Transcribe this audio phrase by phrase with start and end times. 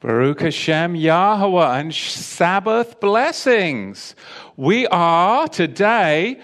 [0.00, 4.14] Baruch Hashem Yahweh and Sabbath blessings.
[4.56, 6.40] We are today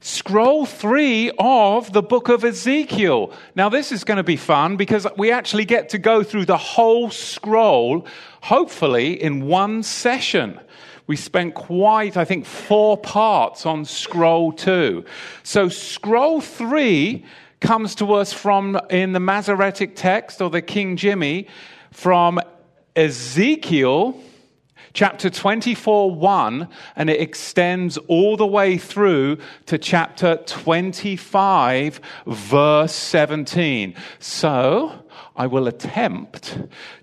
[0.00, 3.32] scroll three of the book of Ezekiel.
[3.54, 6.56] Now, this is going to be fun because we actually get to go through the
[6.56, 8.04] whole scroll,
[8.40, 10.58] hopefully, in one session.
[11.06, 15.04] We spent quite, I think, four parts on scroll two.
[15.44, 17.24] So, scroll three
[17.60, 21.46] comes to us from in the Masoretic text or the King Jimmy
[21.92, 22.40] from
[22.94, 24.20] Ezekiel
[24.92, 33.94] chapter 24 1 and it extends all the way through to chapter 25 verse 17
[34.18, 34.92] so
[35.34, 36.58] i will attempt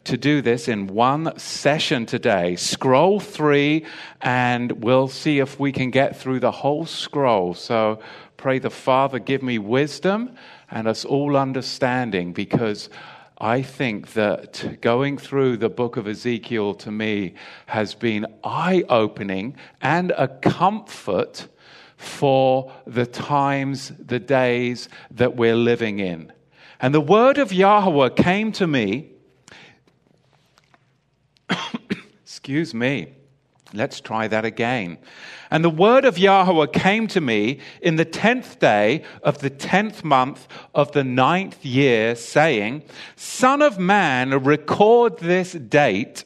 [0.09, 2.55] to do this in one session today.
[2.55, 3.85] Scroll 3
[4.21, 7.53] and we'll see if we can get through the whole scroll.
[7.53, 7.99] So
[8.37, 10.35] pray the father give me wisdom
[10.71, 12.89] and us all understanding because
[13.41, 17.35] I think that going through the book of Ezekiel to me
[17.67, 21.47] has been eye opening and a comfort
[21.95, 26.33] for the times, the days that we're living in.
[26.81, 29.11] And the word of Yahweh came to me.
[32.23, 33.13] Excuse me.
[33.73, 34.97] Let's try that again.
[35.51, 40.03] And the word of Yahweh came to me in the tenth day of the tenth
[40.03, 42.83] month of the ninth year, saying,
[43.15, 46.23] Son of man, record this date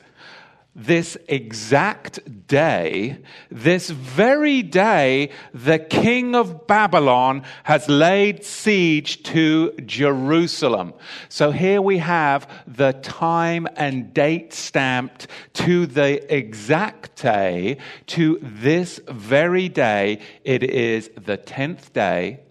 [0.75, 3.19] this exact day,
[3.52, 10.94] this very day, the king of Babylon has laid siege to Jerusalem.
[11.29, 18.99] So here we have the time and date stamped to the exact day, to this
[19.07, 20.19] very day.
[20.44, 22.42] It is the 10th day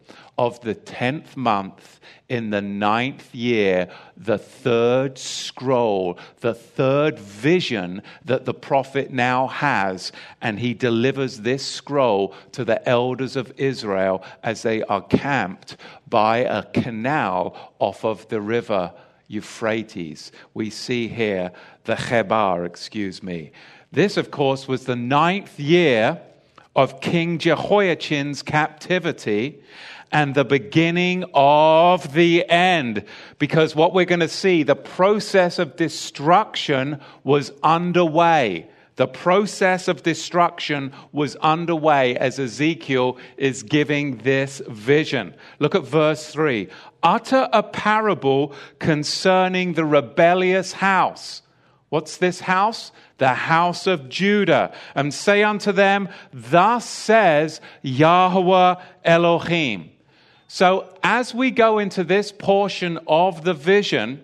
[0.42, 8.44] of the 10th month in the ninth year, the third scroll, the third vision that
[8.44, 10.10] the prophet now has.
[10.40, 15.77] And he delivers this scroll to the elders of Israel as they are camped
[16.08, 18.92] by a canal off of the river
[19.28, 20.33] Euphrates.
[20.55, 21.52] We see here
[21.84, 23.52] the Chebar, excuse me.
[23.92, 26.20] This, of course, was the ninth year
[26.74, 29.62] of King Jehoiachin's captivity
[30.12, 33.05] and the beginning of the end.
[33.39, 38.68] Because what we're going to see, the process of destruction was underway.
[38.96, 45.34] The process of destruction was underway as Ezekiel is giving this vision.
[45.58, 46.68] Look at verse 3.
[47.02, 51.42] Utter a parable concerning the rebellious house.
[51.89, 52.92] What's this house?
[53.17, 54.74] The house of Judah.
[54.94, 58.74] And say unto them, Thus says Yahweh
[59.05, 59.92] Elohim.
[60.55, 64.20] So, as we go into this portion of the vision,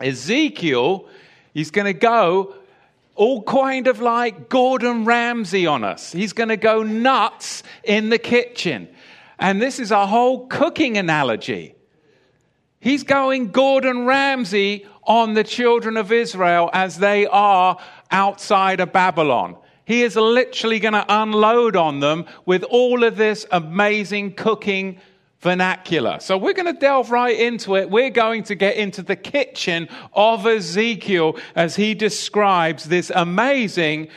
[0.00, 1.06] Ezekiel
[1.54, 2.56] is going to go
[3.14, 6.10] all kind of like Gordon Ramsay on us.
[6.10, 8.88] He's going to go nuts in the kitchen.
[9.38, 11.76] And this is a whole cooking analogy.
[12.80, 17.78] He's going Gordon Ramsay on the children of Israel as they are
[18.10, 19.56] outside of Babylon.
[19.84, 24.98] He is literally going to unload on them with all of this amazing cooking
[25.44, 26.18] vernacular.
[26.20, 27.90] So we're going to delve right into it.
[27.90, 34.08] We're going to get into the kitchen of Ezekiel as he describes this amazing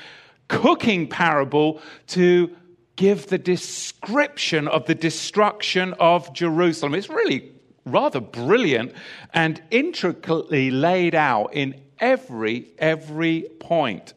[0.48, 2.56] cooking parable to
[2.96, 6.96] give the description of the destruction of Jerusalem.
[6.96, 7.52] It's really
[7.86, 8.94] rather brilliant
[9.34, 14.14] and intricately laid out in every every point.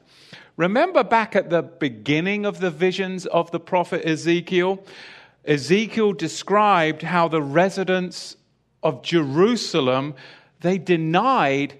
[0.56, 4.84] Remember back at the beginning of the visions of the prophet Ezekiel,
[5.44, 8.36] Ezekiel described how the residents
[8.82, 10.14] of Jerusalem
[10.60, 11.74] they denied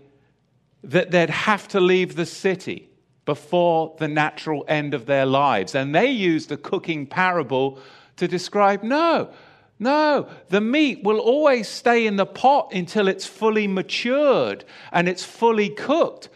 [0.83, 2.89] that they'd have to leave the city
[3.27, 5.75] before the natural end of their lives.
[5.75, 7.79] And they used the cooking parable
[8.17, 9.31] to describe no,
[9.79, 15.25] no, the meat will always stay in the pot until it's fully matured and it's
[15.25, 16.29] fully cooked.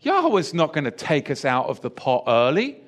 [0.00, 2.80] Yahweh's not going to take us out of the pot early.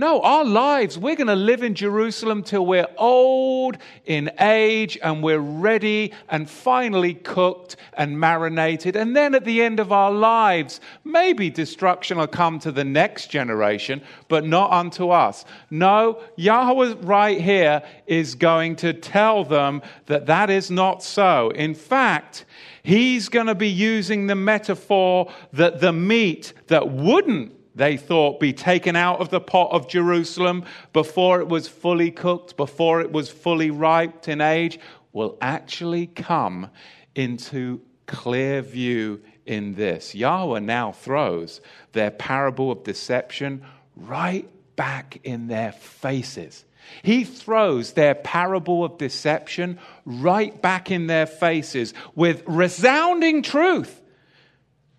[0.00, 5.24] No, our lives, we're going to live in Jerusalem till we're old in age and
[5.24, 8.94] we're ready and finally cooked and marinated.
[8.94, 13.26] And then at the end of our lives, maybe destruction will come to the next
[13.26, 15.44] generation, but not unto us.
[15.68, 21.50] No, Yahweh right here is going to tell them that that is not so.
[21.50, 22.44] In fact,
[22.84, 28.52] he's going to be using the metaphor that the meat that wouldn't they thought, be
[28.52, 33.30] taken out of the pot of Jerusalem before it was fully cooked, before it was
[33.30, 34.78] fully ripe in age,
[35.12, 36.70] will actually come
[37.14, 40.14] into clear view in this.
[40.14, 41.60] Yahweh now throws
[41.92, 43.62] their parable of deception
[43.96, 46.64] right back in their faces.
[47.02, 54.00] He throws their parable of deception right back in their faces with resounding truth,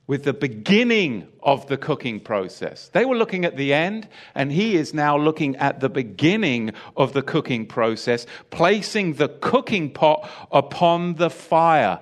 [0.10, 2.90] with the beginning of the cooking process.
[2.94, 7.14] They were looking at the end, and he is now looking at the beginning of
[7.14, 12.00] the cooking process, placing the cooking pot upon the fire.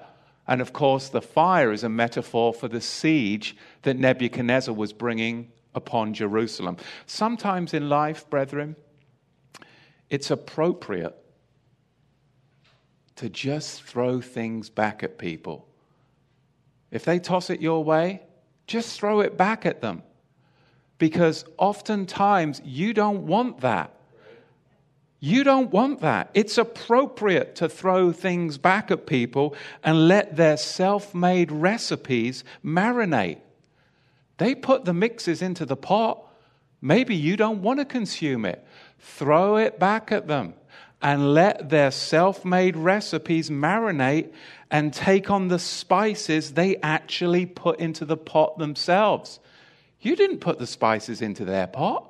[0.48, 5.51] And of course, the fire is a metaphor for the siege that Nebuchadnezzar was bringing
[5.75, 6.77] upon Jerusalem.
[7.07, 8.77] Sometimes in life, brethren,
[10.10, 11.13] it's appropriate
[13.18, 15.66] to just throw things back at people.
[16.92, 18.22] If they toss it your way,
[18.66, 20.04] just throw it back at them.
[20.98, 23.94] Because oftentimes you don't want that.
[25.19, 26.30] You don't want that.
[26.34, 33.39] It's appropriate to throw things back at people and let their self made recipes marinate.
[34.38, 36.24] They put the mixes into the pot.
[36.81, 38.63] Maybe you don't want to consume it.
[39.00, 40.54] Throw it back at them
[41.01, 44.31] and let their self made recipes marinate
[44.71, 49.39] and take on the spices they actually put into the pot themselves.
[50.01, 52.09] You didn't put the spices into their pot,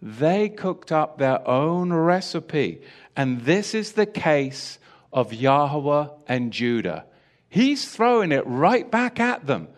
[0.00, 2.82] they cooked up their own recipe.
[3.16, 4.78] And this is the case
[5.12, 7.06] of Yahweh and Judah.
[7.48, 9.68] He's throwing it right back at them.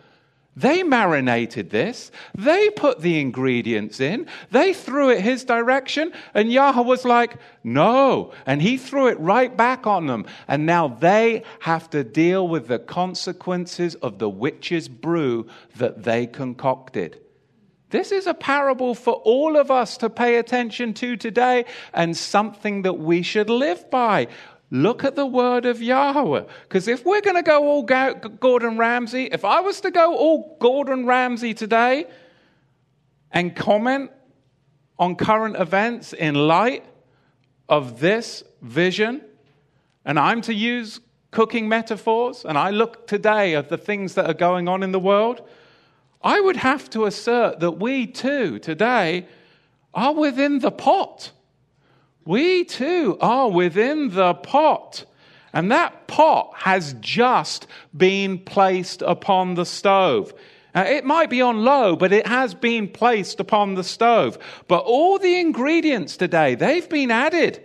[0.55, 2.11] They marinated this.
[2.35, 4.27] They put the ingredients in.
[4.51, 6.11] They threw it his direction.
[6.33, 8.33] And Yahweh was like, no.
[8.45, 10.25] And he threw it right back on them.
[10.47, 15.47] And now they have to deal with the consequences of the witch's brew
[15.77, 17.21] that they concocted.
[17.91, 22.83] This is a parable for all of us to pay attention to today and something
[22.83, 24.27] that we should live by.
[24.71, 26.43] Look at the word of Yahweh.
[26.63, 30.57] Because if we're going to go all Gordon Ramsay, if I was to go all
[30.59, 32.05] Gordon Ramsay today
[33.31, 34.11] and comment
[34.99, 36.85] on current events in light
[37.67, 39.21] of this vision,
[40.05, 40.99] and I'm to use
[41.31, 44.99] cooking metaphors, and I look today at the things that are going on in the
[44.99, 45.47] world,
[46.21, 49.25] I would have to assert that we too today
[49.93, 51.31] are within the pot
[52.29, 55.03] we too are within the pot.
[55.51, 57.65] And that pot has just
[57.97, 60.31] been placed upon the stove.
[60.75, 64.37] Now, it might be on low, but it has been placed upon the stove.
[64.67, 67.63] But all the ingredients today, they've been added.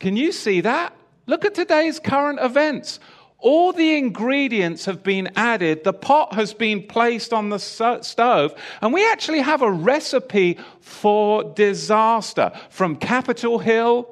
[0.00, 0.94] Can you see that?
[1.24, 3.00] Look at today's current events.
[3.38, 8.92] All the ingredients have been added, the pot has been placed on the stove, and
[8.92, 14.08] we actually have a recipe for disaster from Capitol Hill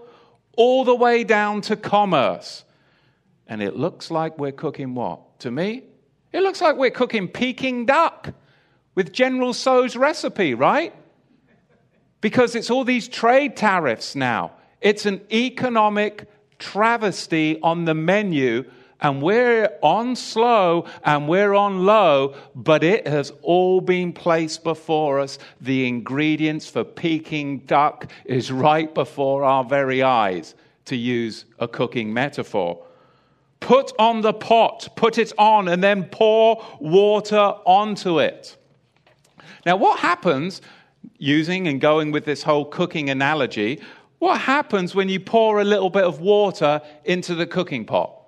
[0.57, 2.65] all the way down to commerce.
[3.47, 5.39] And it looks like we're cooking what?
[5.41, 5.85] To me,
[6.33, 8.33] it looks like we're cooking Peking duck
[8.95, 10.95] with General Tso's recipe, right?
[12.21, 14.53] Because it's all these trade tariffs now.
[14.81, 16.29] It's an economic
[16.59, 18.65] travesty on the menu
[19.05, 25.21] and we're on slow and we're on low, but it has all been placed before
[25.21, 25.39] us.
[25.61, 30.55] The ingredients for Peking duck is right before our very eyes,
[30.87, 32.83] to use a cooking metaphor.
[33.61, 38.57] Put on the pot, put it on, and then pour water onto it.
[39.67, 40.63] Now, what happens,
[41.19, 43.83] using and going with this whole cooking analogy,
[44.19, 48.24] what happens when you pour a little bit of water into the cooking pot?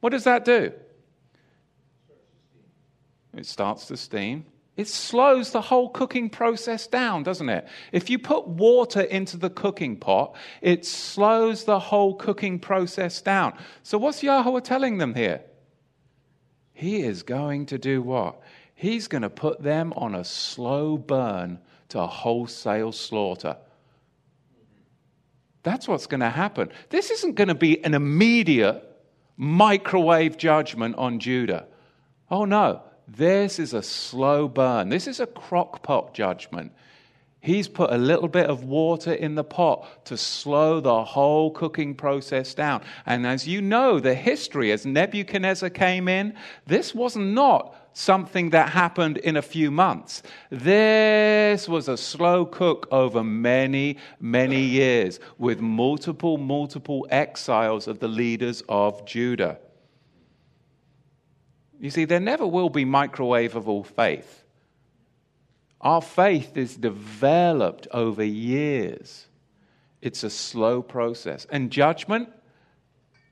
[0.00, 0.72] What does that do?
[3.36, 4.46] It starts to steam.
[4.76, 7.66] It slows the whole cooking process down, doesn't it?
[7.90, 13.54] If you put water into the cooking pot, it slows the whole cooking process down.
[13.82, 15.42] So, what's Yahweh telling them here?
[16.72, 18.40] He is going to do what?
[18.76, 23.56] He's going to put them on a slow burn to wholesale slaughter.
[25.64, 26.70] That's what's going to happen.
[26.90, 28.87] This isn't going to be an immediate
[29.38, 31.66] microwave judgment on Judah.
[32.30, 34.90] Oh no, this is a slow burn.
[34.90, 36.72] This is a crock pot judgment.
[37.40, 41.94] He's put a little bit of water in the pot to slow the whole cooking
[41.94, 42.82] process down.
[43.06, 46.34] And as you know, the history, as Nebuchadnezzar came in,
[46.66, 50.22] this was not something that happened in a few months.
[50.50, 58.06] This was a slow cook over many, many years with multiple, multiple exiles of the
[58.06, 59.58] leaders of Judah.
[61.80, 64.44] You see, there never will be microwavable faith.
[65.80, 69.26] Our faith is developed over years.
[70.00, 71.48] It's a slow process.
[71.50, 72.28] And judgment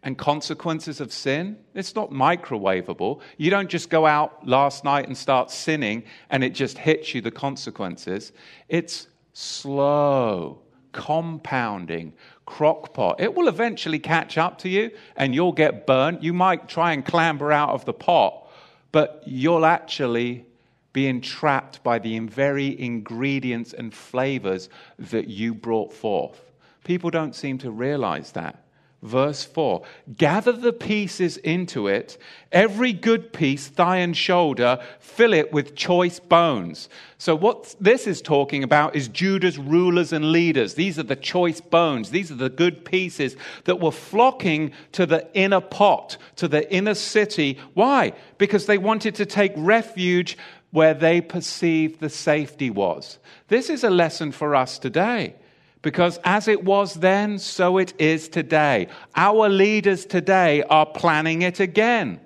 [0.06, 1.58] and consequences of sin.
[1.74, 3.20] It's not microwavable.
[3.38, 7.20] You don't just go out last night and start sinning and it just hits you,
[7.20, 8.30] the consequences.
[8.68, 10.60] It's slow,
[10.92, 12.12] compounding,
[12.46, 13.16] crockpot.
[13.18, 16.22] It will eventually catch up to you and you'll get burnt.
[16.22, 18.48] You might try and clamber out of the pot,
[18.92, 20.46] but you'll actually
[20.92, 24.68] be entrapped by the very ingredients and flavors
[25.00, 26.40] that you brought forth.
[26.84, 28.65] People don't seem to realize that.
[29.06, 29.82] Verse 4
[30.16, 32.18] Gather the pieces into it,
[32.50, 36.88] every good piece, thigh and shoulder, fill it with choice bones.
[37.16, 40.74] So, what this is talking about is Judah's rulers and leaders.
[40.74, 42.10] These are the choice bones.
[42.10, 46.94] These are the good pieces that were flocking to the inner pot, to the inner
[46.94, 47.60] city.
[47.74, 48.12] Why?
[48.38, 50.36] Because they wanted to take refuge
[50.72, 53.20] where they perceived the safety was.
[53.46, 55.36] This is a lesson for us today.
[55.82, 58.88] Because as it was then, so it is today.
[59.14, 62.20] Our leaders today are planning it again.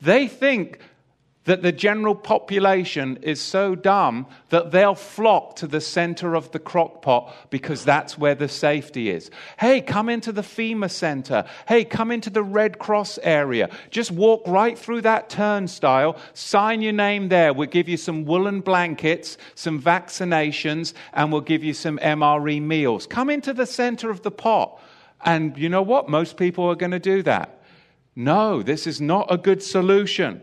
[0.00, 0.78] They think
[1.44, 6.58] that the general population is so dumb that they'll flock to the center of the
[6.58, 9.30] crockpot because that's where the safety is.
[9.58, 11.44] Hey, come into the FEMA center.
[11.68, 13.68] Hey, come into the Red Cross area.
[13.90, 17.52] Just walk right through that turnstile, sign your name there.
[17.52, 23.06] We'll give you some woolen blankets, some vaccinations, and we'll give you some MRE meals.
[23.06, 24.80] Come into the center of the pot.
[25.24, 26.08] And you know what?
[26.08, 27.62] Most people are going to do that.
[28.16, 30.42] No, this is not a good solution.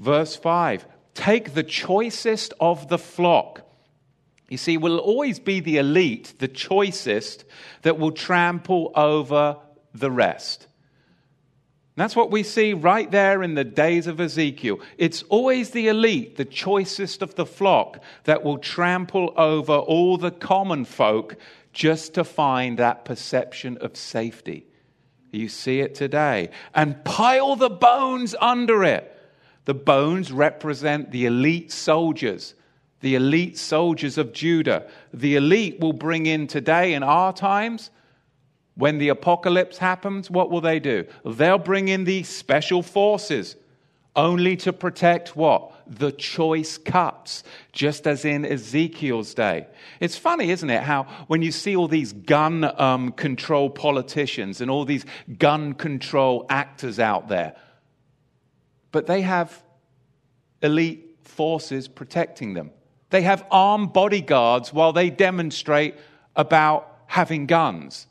[0.00, 3.62] Verse 5 Take the choicest of the flock.
[4.48, 7.44] You see, will always be the elite, the choicest,
[7.82, 9.58] that will trample over
[9.94, 10.66] the rest.
[11.94, 14.80] That's what we see right there in the days of Ezekiel.
[14.96, 20.30] It's always the elite, the choicest of the flock, that will trample over all the
[20.30, 21.36] common folk
[21.72, 24.66] just to find that perception of safety.
[25.30, 26.50] You see it today.
[26.74, 29.16] And pile the bones under it.
[29.64, 32.54] The bones represent the elite soldiers,
[33.00, 34.88] the elite soldiers of Judah.
[35.12, 37.90] The elite will bring in today in our times.
[38.74, 41.06] When the apocalypse happens, what will they do?
[41.24, 43.56] They'll bring in the special forces
[44.16, 45.72] only to protect what?
[45.86, 49.66] The choice cuts, just as in Ezekiel's day.
[50.00, 54.70] It's funny, isn't it, how when you see all these gun um, control politicians and
[54.70, 55.04] all these
[55.38, 57.54] gun control actors out there,
[58.92, 59.62] but they have
[60.62, 62.70] elite forces protecting them.
[63.10, 65.94] They have armed bodyguards while they demonstrate
[66.36, 68.06] about having guns.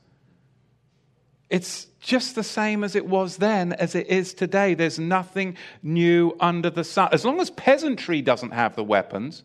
[1.50, 4.74] It's just the same as it was then as it is today.
[4.74, 7.10] There's nothing new under the sun.
[7.12, 9.44] As long as peasantry doesn't have the weapons,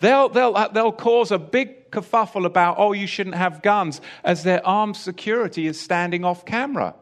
[0.00, 4.44] they'll, they'll, uh, they'll cause a big kerfuffle about, oh, you shouldn't have guns, as
[4.44, 6.94] their armed security is standing off camera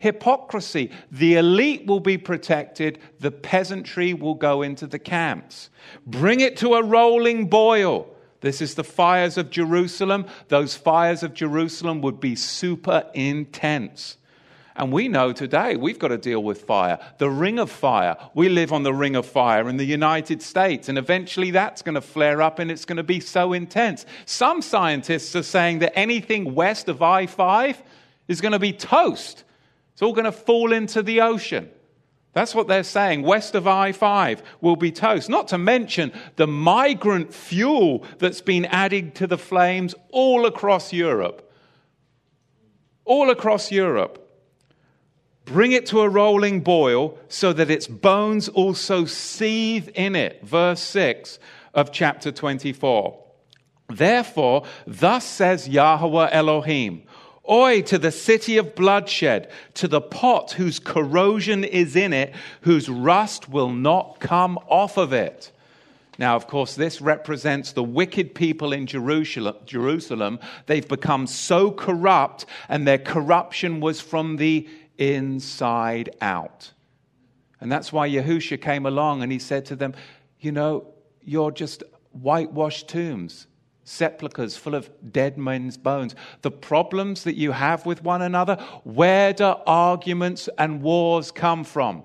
[0.00, 0.90] hypocrisy.
[1.12, 5.70] The elite will be protected, the peasantry will go into the camps.
[6.04, 8.08] Bring it to a rolling boil.
[8.40, 10.26] This is the fires of Jerusalem.
[10.48, 14.16] Those fires of Jerusalem would be super intense.
[14.74, 18.16] And we know today we've got to deal with fire, the ring of fire.
[18.32, 21.96] We live on the ring of fire in the United States, and eventually that's going
[21.96, 24.06] to flare up and it's going to be so intense.
[24.24, 27.82] Some scientists are saying that anything west of I 5
[28.28, 29.44] is going to be toast.
[30.00, 31.68] It's all going to fall into the ocean.
[32.32, 33.20] That's what they're saying.
[33.20, 35.28] West of I 5 will be toast.
[35.28, 41.52] Not to mention the migrant fuel that's been added to the flames all across Europe.
[43.04, 44.26] All across Europe.
[45.44, 50.42] Bring it to a rolling boil so that its bones also seethe in it.
[50.42, 51.38] Verse 6
[51.74, 53.22] of chapter 24.
[53.90, 57.02] Therefore, thus says Yahweh Elohim
[57.50, 62.88] Oi, to the city of bloodshed, to the pot whose corrosion is in it, whose
[62.88, 65.50] rust will not come off of it.
[66.16, 70.38] Now, of course, this represents the wicked people in Jerusalem.
[70.66, 76.70] They've become so corrupt, and their corruption was from the inside out.
[77.60, 79.94] And that's why Yahusha came along and he said to them,
[80.38, 80.86] You know,
[81.22, 83.46] you're just whitewashed tombs
[83.90, 86.14] sepulchres full of dead men's bones.
[86.42, 92.04] The problems that you have with one another, where do arguments and wars come from?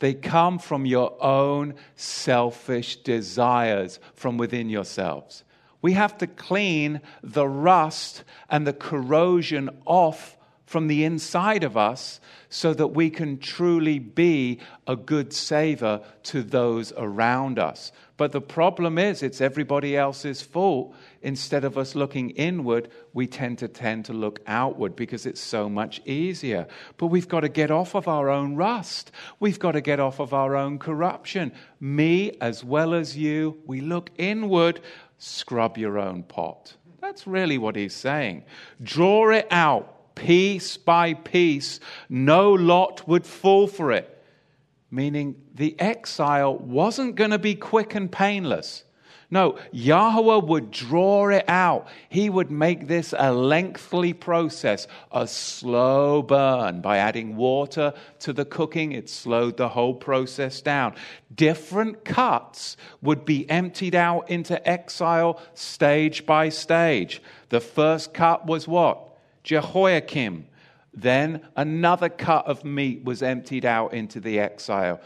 [0.00, 5.44] They come from your own selfish desires from within yourselves.
[5.82, 12.20] We have to clean the rust and the corrosion off from the inside of us
[12.48, 17.92] so that we can truly be a good savior to those around us.
[18.16, 20.94] But the problem is, it's everybody else's fault.
[21.22, 25.68] Instead of us looking inward, we tend to tend to look outward because it's so
[25.68, 26.66] much easier.
[26.96, 29.12] But we've got to get off of our own rust.
[29.38, 31.52] We've got to get off of our own corruption.
[31.78, 34.80] Me as well as you, we look inward,
[35.18, 36.74] scrub your own pot.
[37.02, 38.44] That's really what he's saying.
[38.82, 44.22] Draw it out piece by piece, no lot would fall for it.
[44.90, 48.84] Meaning the exile wasn't going to be quick and painless.
[49.32, 51.86] No, Yahweh would draw it out.
[52.08, 56.80] He would make this a lengthy process, a slow burn.
[56.80, 60.96] By adding water to the cooking, it slowed the whole process down.
[61.32, 67.22] Different cuts would be emptied out into exile stage by stage.
[67.50, 69.16] The first cut was what?
[69.44, 70.46] Jehoiakim.
[70.92, 75.00] Then another cut of meat was emptied out into the exile.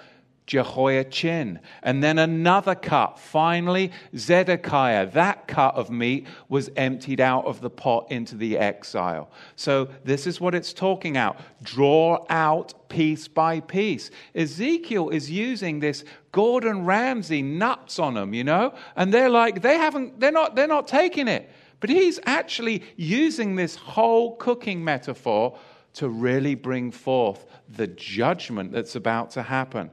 [0.46, 1.58] Jehoiachin.
[1.82, 3.18] And then another cut.
[3.18, 5.06] Finally, Zedekiah.
[5.10, 9.30] That cut of meat was emptied out of the pot into the exile.
[9.56, 11.38] So this is what it's talking out.
[11.62, 14.10] Draw out piece by piece.
[14.34, 18.74] Ezekiel is using this Gordon Ramsay nuts on them, you know?
[18.96, 21.50] And they're like, they haven't, they're not, they're not taking it.
[21.80, 25.58] But he's actually using this whole cooking metaphor
[25.94, 29.90] to really bring forth the judgment that's about to happen.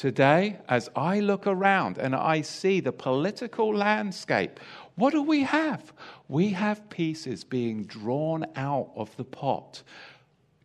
[0.00, 4.58] Today, as I look around and I see the political landscape,
[4.94, 5.92] what do we have?
[6.26, 9.82] We have pieces being drawn out of the pot,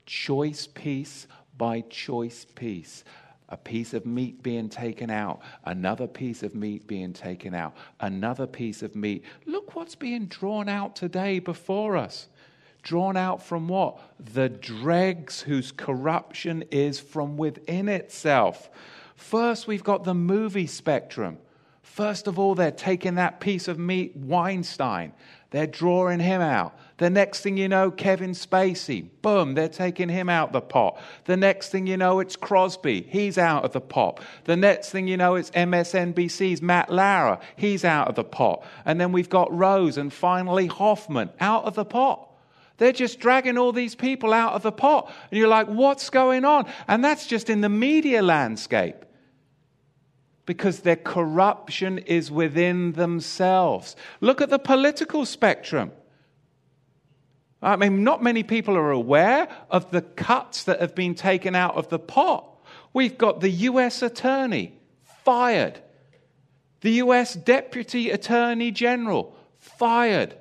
[0.06, 1.28] choice piece
[1.58, 3.04] by choice piece
[3.50, 8.48] a piece of meat being taken out, another piece of meat being taken out, another
[8.48, 9.26] piece of meat.
[9.46, 12.30] Look what's being drawn out today before us.
[12.84, 14.00] Drawn out from what?
[14.34, 18.70] The dregs whose corruption is from within itself.
[19.16, 21.38] First, we've got the movie spectrum.
[21.82, 25.14] First of all, they're taking that piece of meat, Weinstein,
[25.56, 26.78] they're drawing him out.
[26.98, 29.08] The next thing you know, Kevin Spacey.
[29.22, 31.00] Boom, they're taking him out the pot.
[31.24, 33.04] The next thing you know, it's Crosby.
[33.10, 34.20] He's out of the pot.
[34.44, 37.40] The next thing you know, it's MSNBC's Matt Lauer.
[37.56, 38.66] He's out of the pot.
[38.84, 42.28] And then we've got Rose and finally Hoffman out of the pot.
[42.76, 45.10] They're just dragging all these people out of the pot.
[45.32, 46.70] And you're like, what's going on?
[46.90, 49.05] And that's just in the media landscape
[50.46, 53.96] because their corruption is within themselves.
[54.22, 55.92] Look at the political spectrum.
[57.62, 61.76] I mean, not many people are aware of the cuts that have been taken out
[61.76, 62.46] of the pot.
[62.94, 64.74] We've got the US attorney
[65.24, 65.82] fired,
[66.82, 70.38] the US deputy attorney general fired,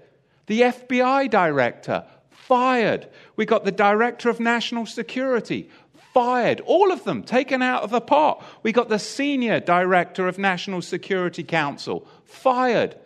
[0.46, 3.08] the FBI director fired.
[3.36, 5.70] We got the director of national security
[6.14, 6.60] fired.
[6.60, 8.42] All of them taken out of the pot.
[8.62, 12.96] We got the senior director of National Security Council fired.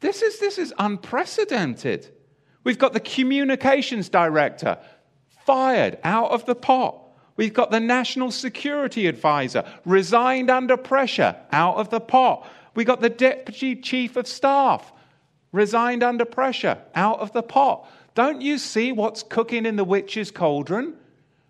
[0.00, 2.08] This is, this is unprecedented.
[2.64, 4.78] We've got the communications director
[5.46, 7.00] fired out of the pot.
[7.36, 12.50] We've got the national security advisor resigned under pressure out of the pot.
[12.74, 14.92] We got the deputy chief of staff
[15.52, 17.88] resigned under pressure out of the pot.
[18.14, 20.94] Don't you see what's cooking in the witch's cauldron?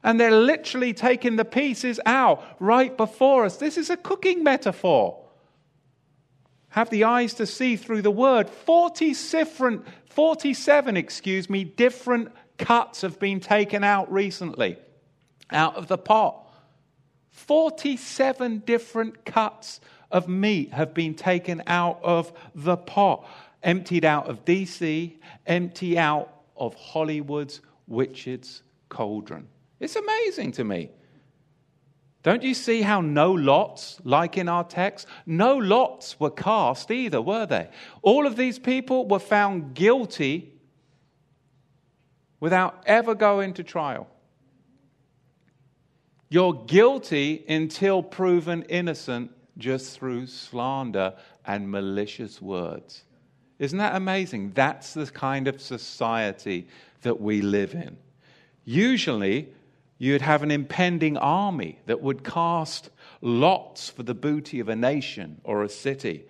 [0.06, 3.56] And they're literally taking the pieces out right before us.
[3.56, 5.20] This is a cooking metaphor.
[6.68, 8.48] Have the eyes to see through the word.
[8.48, 14.78] 40 different, 47, excuse me, different cuts have been taken out recently
[15.50, 16.52] out of the pot.
[17.32, 19.80] 47 different cuts
[20.12, 23.26] of meat have been taken out of the pot,
[23.60, 25.16] emptied out of DC,
[25.48, 29.48] empty out of Hollywood's witch's cauldron.
[29.80, 30.90] It's amazing to me.
[32.22, 37.22] Don't you see how no lots, like in our text, no lots were cast either,
[37.22, 37.68] were they?
[38.02, 40.52] All of these people were found guilty
[42.40, 44.08] without ever going to trial.
[46.28, 51.14] You're guilty until proven innocent just through slander
[51.46, 53.04] and malicious words.
[53.58, 54.52] Isn't that amazing?
[54.52, 56.66] That's the kind of society
[57.02, 57.96] that we live in.
[58.64, 59.48] Usually,
[59.98, 65.40] You'd have an impending army that would cast lots for the booty of a nation
[65.42, 66.26] or a city.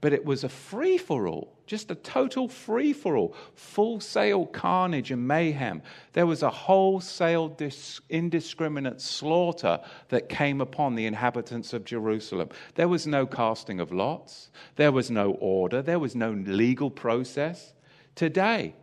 [0.00, 4.46] But it was a free for all, just a total free for all, full sale
[4.46, 5.82] carnage and mayhem.
[6.14, 12.48] There was a wholesale, dis- indiscriminate slaughter that came upon the inhabitants of Jerusalem.
[12.76, 17.74] There was no casting of lots, there was no order, there was no legal process.
[18.14, 18.74] Today,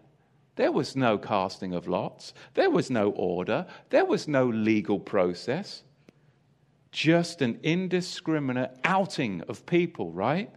[0.57, 2.33] There was no casting of lots.
[2.55, 3.67] There was no order.
[3.89, 5.83] There was no legal process.
[6.91, 10.51] Just an indiscriminate outing of people, right?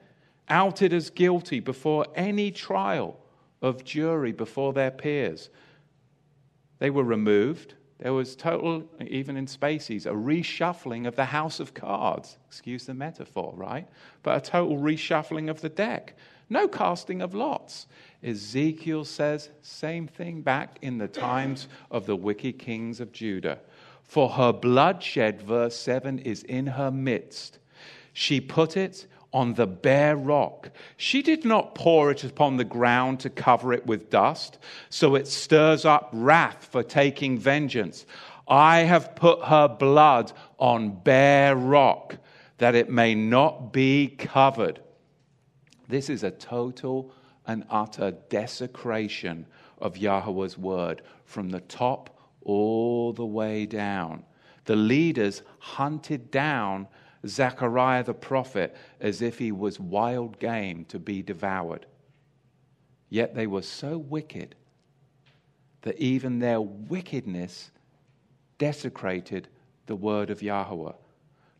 [0.48, 3.20] Outed as guilty before any trial
[3.60, 5.50] of jury before their peers.
[6.78, 7.74] They were removed.
[7.98, 12.38] There was total, even in species, a reshuffling of the house of cards.
[12.46, 13.86] Excuse the metaphor, right?
[14.22, 16.16] But a total reshuffling of the deck.
[16.48, 17.86] No casting of lots.
[18.22, 23.58] Ezekiel says, same thing back in the times of the wicked kings of Judah.
[24.02, 27.58] For her bloodshed, verse 7, is in her midst.
[28.12, 30.70] She put it on the bare rock.
[30.96, 35.28] She did not pour it upon the ground to cover it with dust, so it
[35.28, 38.04] stirs up wrath for taking vengeance.
[38.48, 42.16] I have put her blood on bare rock,
[42.58, 44.80] that it may not be covered.
[45.88, 47.12] This is a total
[47.50, 49.44] and utter desecration
[49.78, 54.22] of Yahweh's word from the top all the way down.
[54.66, 56.86] The leaders hunted down
[57.26, 61.86] Zechariah the prophet as if he was wild game to be devoured.
[63.08, 64.54] Yet they were so wicked
[65.82, 67.72] that even their wickedness
[68.58, 69.48] desecrated
[69.86, 70.92] the word of Yahweh.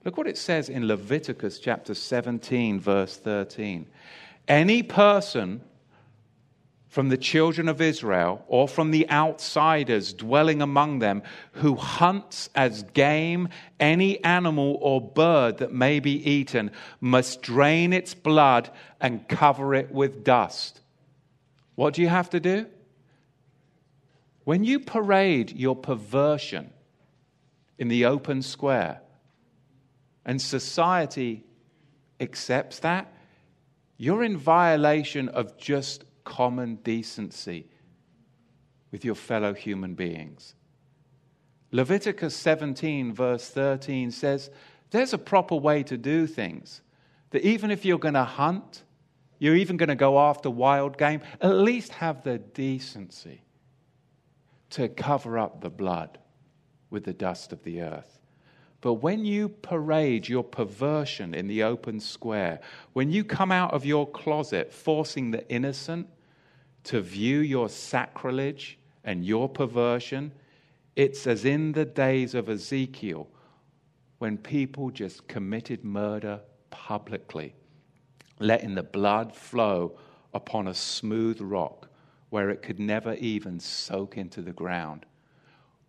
[0.05, 3.87] Look what it says in Leviticus chapter 17, verse 13.
[4.47, 5.63] Any person
[6.91, 11.23] from the children of Israel or from the outsiders dwelling among them
[11.53, 13.49] who hunts as game
[13.79, 18.69] any animal or bird that may be eaten must drain its blood
[19.01, 20.81] and cover it with dust.
[21.77, 22.67] What do you have to do?
[24.43, 26.71] When you parade your perversion
[27.79, 29.01] in the open square
[30.27, 31.45] and society
[32.19, 33.13] accepts that,
[33.97, 37.67] you're in violation of just common decency
[38.91, 40.55] with your fellow human beings.
[41.73, 44.51] Leviticus 17, verse 13 says
[44.91, 46.83] there's a proper way to do things.
[47.31, 48.83] That even if you're going to hunt,
[49.39, 53.43] you're even going to go after wild game, at least have the decency
[54.71, 56.19] to cover up the blood
[56.91, 58.20] with the dust of the earth.
[58.81, 62.61] But when you parade your perversion in the open square,
[62.95, 66.09] when you come out of your closet forcing the innocent
[66.85, 70.33] to view your sacrilege and your perversion,
[70.97, 73.29] it's as in the days of Ezekiel
[74.19, 76.41] when people just committed murder
[76.71, 77.55] publicly,
[78.39, 79.99] letting the blood flow
[80.33, 81.89] upon a smooth rock
[82.31, 85.05] where it could never even soak into the ground.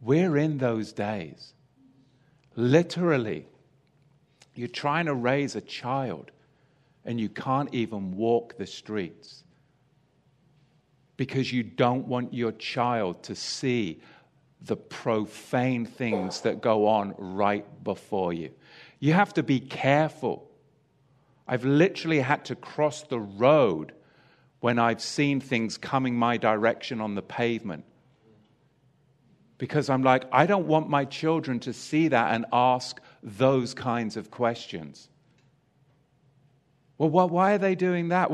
[0.02, 1.54] We're in those days.
[2.56, 3.46] Literally,
[4.56, 6.32] you're trying to raise a child
[7.06, 9.44] and you can't even walk the streets
[11.18, 14.02] because you don't want your child to see
[14.64, 18.52] the profane things that go on right before you.
[19.00, 20.48] You have to be careful.
[21.48, 23.94] I've literally had to cross the road
[24.60, 27.84] when I've seen things coming my direction on the pavement
[29.62, 34.18] because I'm like, I don't want my children to see that and ask those kinds
[34.18, 35.08] of questions.
[36.98, 38.32] Well, why are they doing that?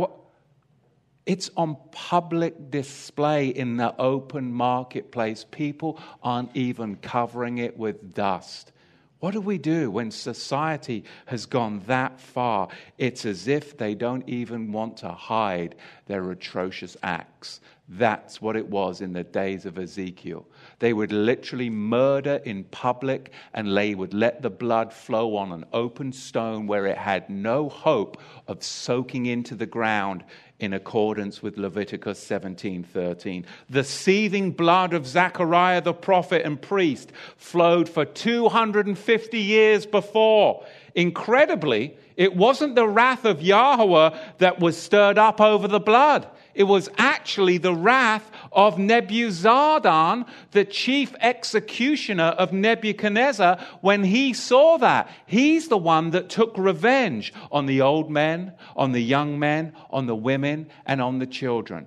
[1.25, 5.45] It's on public display in the open marketplace.
[5.51, 8.71] People aren't even covering it with dust.
[9.19, 12.69] What do we do when society has gone that far?
[12.97, 17.59] It's as if they don't even want to hide their atrocious acts.
[17.89, 20.45] That's what it was in the days of Ezekiel.
[20.79, 25.63] They would literally murder in public and they would let the blood flow on an
[25.71, 30.25] open stone where it had no hope of soaking into the ground
[30.59, 33.45] in accordance with Leviticus 17:13.
[33.69, 40.65] The seething blood of Zechariah the prophet and priest flowed for 250 years before.
[40.93, 46.27] Incredibly, it wasn't the wrath of Yahweh that was stirred up over the blood.
[46.57, 54.77] It was actually the wrath of Nebuzaradan, the chief executioner of Nebuchadnezzar, when he saw
[54.77, 55.07] that.
[55.27, 60.07] He's the one that took revenge on the old men, on the young men, on
[60.07, 61.85] the women, and on the children.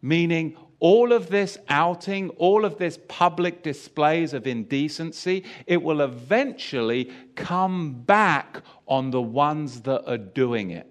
[0.00, 7.12] Meaning, all of this outing, all of this public displays of indecency, it will eventually
[7.34, 10.90] come back on the ones that are doing it.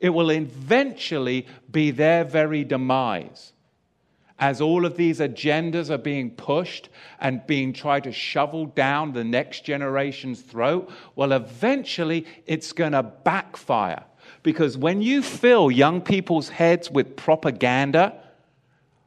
[0.00, 3.52] It will eventually be their very demise.
[4.38, 9.24] As all of these agendas are being pushed and being tried to shovel down the
[9.24, 14.04] next generation's throat, well, eventually it's going to backfire.
[14.44, 18.14] Because when you fill young people's heads with propaganda,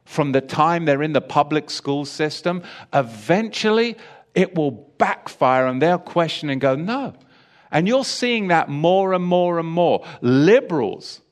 [0.04, 3.96] from the time they're in the public school system, eventually
[4.34, 7.14] it will backfire and they'll question and go, no.
[7.72, 10.04] And you're seeing that more and more and more.
[10.20, 11.22] Liberals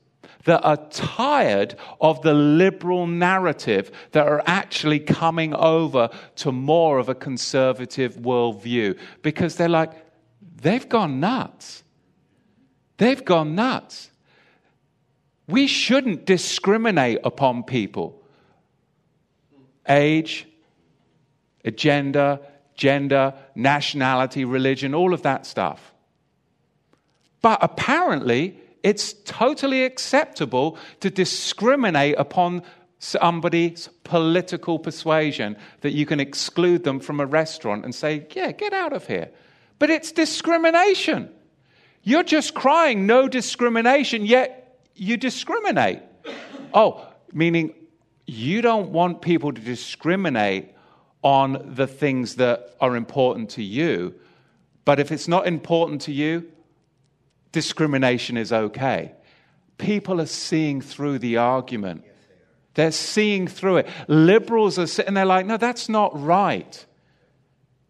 [0.45, 7.09] that are tired of the liberal narrative that are actually coming over to more of
[7.09, 9.91] a conservative worldview because they're like,
[10.61, 11.83] they've gone nuts.
[12.97, 14.09] They've gone nuts.
[15.47, 18.23] We shouldn't discriminate upon people.
[19.87, 20.47] Age,
[21.65, 22.39] agenda,
[22.75, 25.90] gender, nationality, religion, all of that stuff.
[27.41, 32.63] But apparently, it's totally acceptable to discriminate upon
[32.99, 38.73] somebody's political persuasion that you can exclude them from a restaurant and say, yeah, get
[38.73, 39.31] out of here.
[39.79, 41.29] But it's discrimination.
[42.03, 45.99] You're just crying no discrimination, yet you discriminate.
[46.73, 47.73] Oh, meaning
[48.27, 50.73] you don't want people to discriminate
[51.23, 54.15] on the things that are important to you.
[54.85, 56.51] But if it's not important to you,
[57.51, 59.13] discrimination is okay.
[59.77, 62.03] People are seeing through the argument.
[62.73, 63.89] They're seeing through it.
[64.07, 66.85] Liberals are sitting there like, no, that's not right.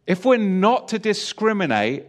[0.08, 2.06] If we're not to discriminate,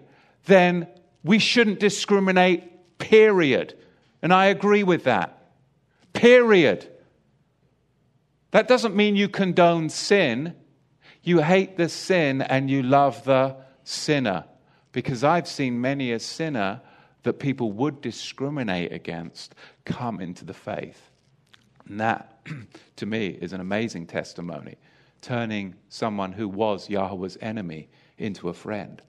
[0.46, 0.88] then
[1.22, 3.76] we shouldn't discriminate, period.
[4.22, 5.50] And I agree with that.
[6.12, 6.88] Period.
[8.52, 10.54] That doesn't mean you condone sin.
[11.22, 14.44] You hate the sin and you love the sinner.
[14.92, 16.80] Because I've seen many a sinner
[17.22, 19.54] that people would discriminate against
[19.84, 21.10] come into the faith.
[21.88, 22.46] And that,
[22.96, 24.76] to me, is an amazing testimony,
[25.20, 29.02] turning someone who was Yahweh's enemy into a friend.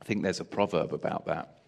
[0.00, 1.58] I think there's a proverb about that.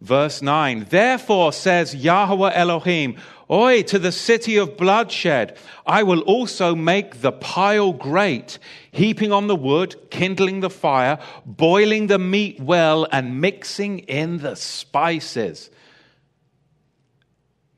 [0.00, 3.16] Verse 9, therefore says Yahweh Elohim,
[3.48, 5.56] Oi, to the city of bloodshed,
[5.86, 8.58] I will also make the pile great,
[8.90, 14.56] heaping on the wood, kindling the fire, boiling the meat well, and mixing in the
[14.56, 15.70] spices.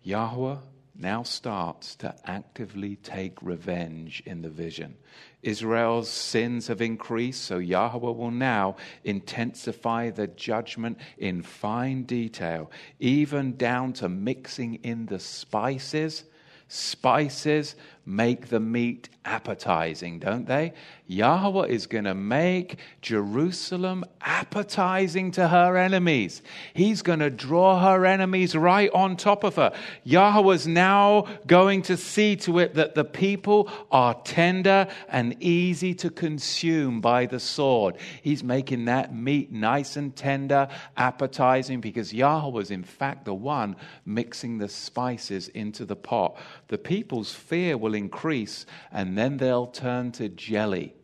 [0.03, 0.57] Yahweh
[0.97, 4.97] now starts to actively take revenge in the vision.
[5.43, 13.57] Israel's sins have increased, so Yahweh will now intensify the judgment in fine detail, even
[13.57, 16.25] down to mixing in the spices.
[16.67, 17.77] Spices
[18.09, 20.73] make the meat appetizing, don't they?
[21.07, 26.41] Yahweh is going to make Jerusalem appetizing to her enemies.
[26.73, 29.75] He's going to draw her enemies right on top of her.
[30.05, 35.93] Yahweh is now going to see to it that the people are tender and easy
[35.95, 37.97] to consume by the sword.
[38.23, 43.77] He's making that meat nice and tender, appetizing, because Yahweh is in fact the one
[44.07, 46.39] mixing the spices into the pot.
[46.69, 50.95] The people's fear will increase, and then they'll turn to jelly.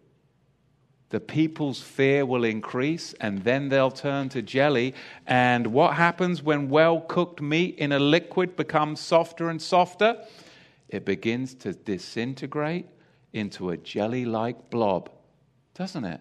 [1.11, 4.95] The people's fear will increase, and then they'll turn to jelly.
[5.27, 10.25] And what happens when well cooked meat in a liquid becomes softer and softer?
[10.89, 12.87] It begins to disintegrate
[13.33, 15.11] into a jelly like blob,
[15.75, 16.21] doesn't it?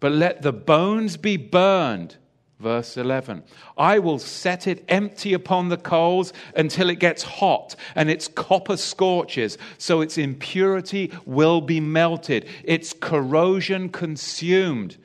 [0.00, 2.16] But let the bones be burned
[2.60, 3.42] Verse 11
[3.78, 8.76] I will set it empty upon the coals until it gets hot and its copper
[8.76, 14.98] scorches, so its impurity will be melted, its corrosion consumed.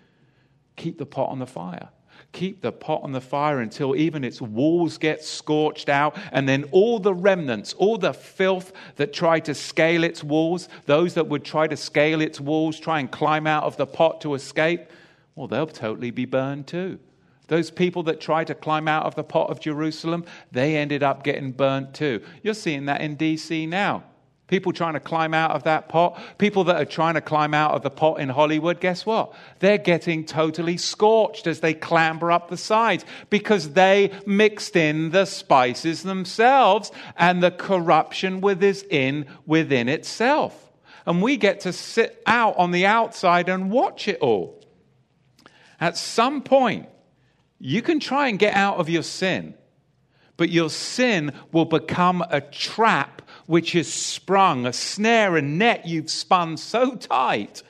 [0.76, 1.90] Keep the pot on the fire.
[2.34, 6.66] Keep the pot on the fire until even its walls get scorched out, and then
[6.72, 11.46] all the remnants, all the filth that tried to scale its walls, those that would
[11.46, 14.82] try to scale its walls, try and climb out of the pot to escape,
[15.36, 17.00] well, they'll totally be burned too.
[17.48, 21.24] Those people that tried to climb out of the pot of Jerusalem, they ended up
[21.24, 22.22] getting burnt too.
[22.42, 24.04] You're seeing that in DC now.
[24.48, 27.72] People trying to climb out of that pot, people that are trying to climb out
[27.72, 29.34] of the pot in Hollywood, guess what?
[29.58, 35.26] They're getting totally scorched as they clamber up the sides because they mixed in the
[35.26, 40.72] spices themselves and the corruption within, within itself.
[41.08, 44.64] And we get to sit out on the outside and watch it all.
[45.80, 46.88] At some point,
[47.60, 49.54] you can try and get out of your sin,
[50.38, 56.10] but your sin will become a trap which is sprung, a snare, a net you've
[56.10, 57.64] spun so tight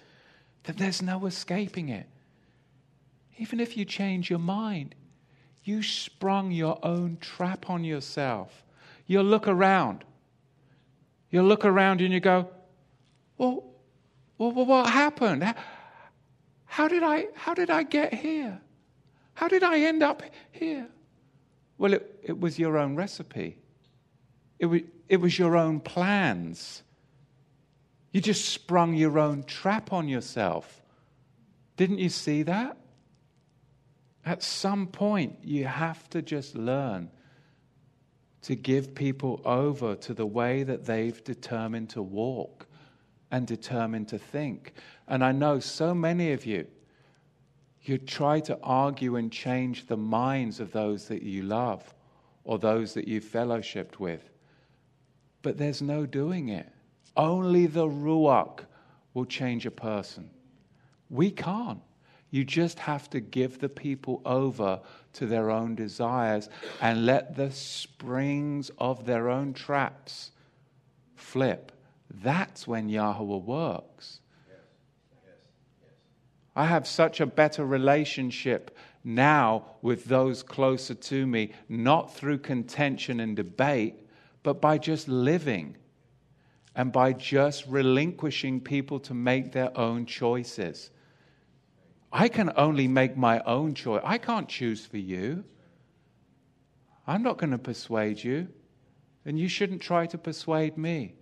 [0.63, 2.07] that there's no escaping it.
[3.37, 4.95] Even if you change your mind,
[5.63, 8.63] you sprung your own trap on yourself.
[9.07, 10.03] You'll look around.
[11.29, 12.49] You'll look around and you go,
[13.37, 13.63] well,
[14.37, 15.53] well what happened?
[16.65, 18.61] How did I, how did I get here?
[19.35, 20.87] How did I end up here?
[21.77, 23.57] Well, it, it was your own recipe.
[24.59, 26.83] It was, it was your own plans.
[28.11, 30.81] You just sprung your own trap on yourself.
[31.75, 32.77] Didn't you see that?
[34.25, 37.11] At some point, you have to just learn
[38.43, 42.67] to give people over to the way that they've determined to walk
[43.31, 44.73] and determined to think.
[45.07, 46.67] And I know so many of you,
[47.87, 51.93] you try to argue and change the minds of those that you love
[52.43, 54.29] or those that you've fellowshipped with.
[55.41, 56.71] But there's no doing it.
[57.17, 58.61] Only the Ruach
[59.13, 60.29] will change a person.
[61.09, 61.81] We can't.
[62.31, 64.81] You just have to give the people over
[65.13, 66.49] to their own desires
[66.81, 70.31] and let the springs of their own traps
[71.15, 71.71] flip.
[72.09, 74.19] That's when Yahweh works.
[76.55, 83.19] I have such a better relationship now with those closer to me, not through contention
[83.19, 83.95] and debate,
[84.41, 85.75] but by just living
[86.75, 90.91] and by just relinquishing people to make their own choices.
[92.11, 94.01] I can only make my own choice.
[94.05, 95.43] I can't choose for you.
[97.05, 98.47] I'm not going to persuade you,
[99.25, 101.15] and you shouldn't try to persuade me.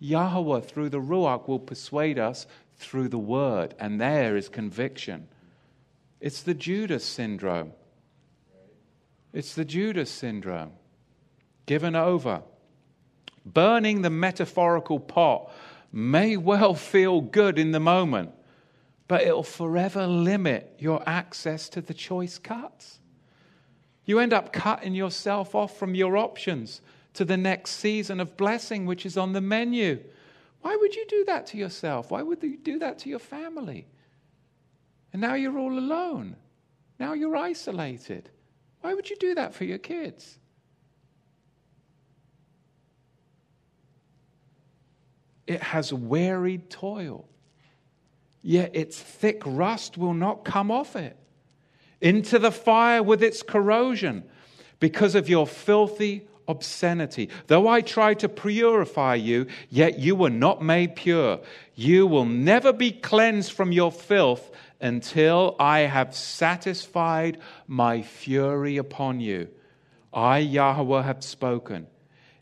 [0.00, 2.46] Yahweh, through the Ruach, will persuade us
[2.80, 5.28] through the Word, and there is conviction.
[6.20, 7.72] It's the Judas syndrome.
[9.32, 10.72] It's the Judas syndrome.
[11.66, 12.42] Given over.
[13.46, 15.52] Burning the metaphorical pot
[15.92, 18.32] may well feel good in the moment,
[19.08, 22.98] but it'll forever limit your access to the choice cuts.
[24.04, 26.80] You end up cutting yourself off from your options
[27.14, 30.00] to the next season of blessing, which is on the menu.
[30.62, 32.10] Why would you do that to yourself?
[32.10, 33.86] Why would you do that to your family?
[35.12, 36.36] And now you're all alone.
[36.98, 38.28] Now you're isolated.
[38.82, 40.38] Why would you do that for your kids?
[45.46, 47.26] It has wearied toil,
[48.40, 51.16] yet its thick rust will not come off it.
[52.00, 54.24] Into the fire with its corrosion,
[54.78, 57.30] because of your filthy obscenity.
[57.46, 61.40] Though I tried to purify you, yet you were not made pure.
[61.74, 69.20] You will never be cleansed from your filth until I have satisfied my fury upon
[69.20, 69.48] you.
[70.12, 71.86] I, Yahweh, have spoken.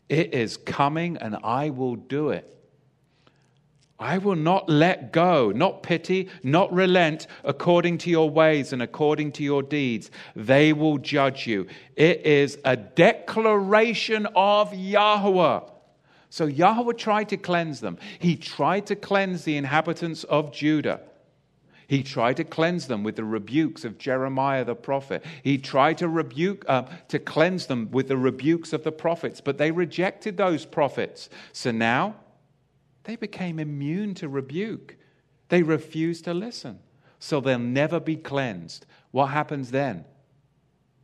[0.07, 2.58] It is coming, and I will do it.
[3.99, 9.33] I will not let go, not pity, not relent according to your ways and according
[9.33, 10.09] to your deeds.
[10.35, 11.67] They will judge you.
[11.97, 15.59] It is a declaration of Yahweh.
[16.29, 17.97] So Yahweh tried to cleanse them.
[18.19, 21.01] He tried to cleanse the inhabitants of Judah.
[21.87, 25.25] He tried to cleanse them with the rebukes of Jeremiah the prophet.
[25.43, 29.57] He tried to rebuke, uh, to cleanse them with the rebukes of the prophets, but
[29.57, 31.29] they rejected those prophets.
[31.51, 32.15] So now
[33.03, 34.97] they became immune to rebuke.
[35.49, 36.79] They refused to listen.
[37.19, 38.85] So they'll never be cleansed.
[39.11, 40.05] What happens then?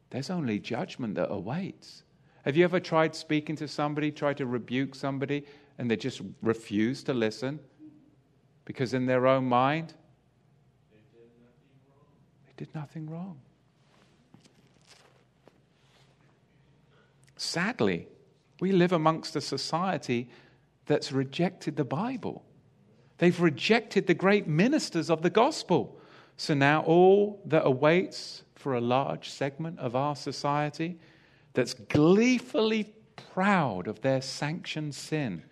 [0.09, 2.03] There's only judgment that awaits.
[2.43, 5.45] Have you ever tried speaking to somebody, tried to rebuke somebody,
[5.77, 7.59] and they just refuse to listen?
[8.65, 9.93] Because in their own mind,
[12.45, 13.39] they did nothing wrong.
[17.35, 18.07] Sadly,
[18.59, 20.29] we live amongst a society
[20.85, 22.43] that's rejected the Bible.
[23.17, 25.99] They've rejected the great ministers of the gospel.
[26.37, 30.99] So now all that awaits for a large segment of our society
[31.53, 32.93] that's gleefully
[33.33, 35.43] proud of their sanctioned sin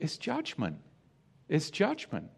[0.00, 0.78] is judgment.
[1.48, 2.30] Is judgment.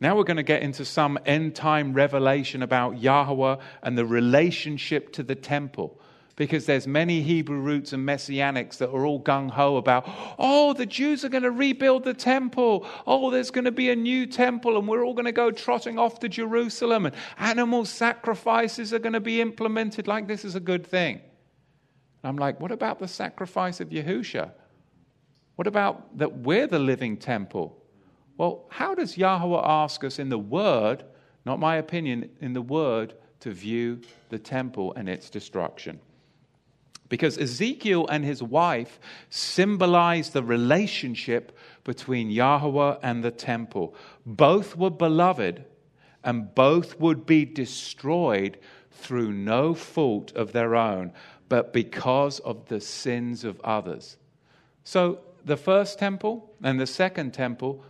[0.00, 5.12] Now we're going to get into some end time revelation about Yahweh and the relationship
[5.12, 6.00] to the temple
[6.42, 10.84] because there's many Hebrew roots and messianics that are all gung ho about, oh, the
[10.84, 12.84] Jews are going to rebuild the temple.
[13.06, 16.00] Oh, there's going to be a new temple, and we're all going to go trotting
[16.00, 20.60] off to Jerusalem, and animal sacrifices are going to be implemented like this is a
[20.60, 21.20] good thing.
[22.24, 24.50] And I'm like, what about the sacrifice of Yahusha?
[25.54, 27.80] What about that we're the living temple?
[28.36, 31.04] Well, how does Yahweh ask us in the Word,
[31.46, 36.00] not my opinion, in the Word, to view the temple and its destruction?
[37.12, 38.98] Because Ezekiel and his wife
[39.28, 41.54] symbolize the relationship
[41.84, 43.94] between Yahweh and the temple.
[44.24, 45.66] Both were beloved,
[46.24, 48.56] and both would be destroyed
[48.90, 51.12] through no fault of their own,
[51.50, 54.16] but because of the sins of others.
[54.82, 57.84] So the first temple and the second temple,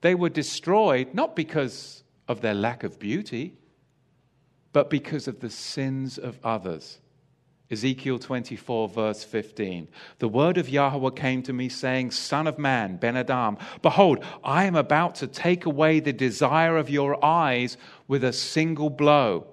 [0.00, 3.54] they were destroyed not because of their lack of beauty,
[4.72, 6.98] but because of the sins of others.
[7.70, 9.88] Ezekiel 24, verse 15.
[10.18, 14.64] The word of Yahweh came to me, saying, Son of man, Ben Adam, behold, I
[14.64, 19.46] am about to take away the desire of your eyes with a single blow.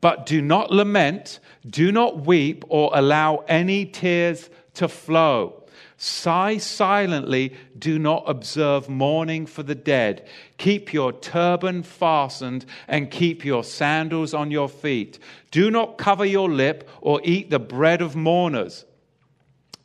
[0.00, 1.38] But do not lament,
[1.68, 5.63] do not weep, or allow any tears to flow.
[5.96, 10.26] Sigh silently, do not observe mourning for the dead.
[10.58, 15.18] Keep your turban fastened and keep your sandals on your feet.
[15.52, 18.84] Do not cover your lip or eat the bread of mourners.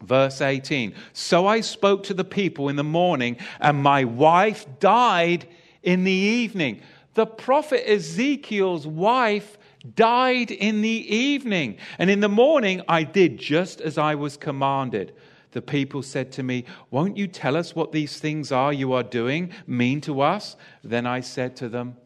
[0.01, 5.47] Verse 18 So I spoke to the people in the morning, and my wife died
[5.83, 6.81] in the evening.
[7.13, 9.57] The prophet Ezekiel's wife
[9.95, 15.13] died in the evening, and in the morning I did just as I was commanded
[15.51, 19.03] the people said to me, Won't you tell us what these things are you are
[19.03, 20.55] doing mean to us?
[20.83, 21.97] Then I said to them,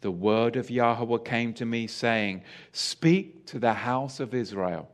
[0.00, 2.42] The word of Yahweh came to me, saying,
[2.72, 4.88] Speak to the house of Israel.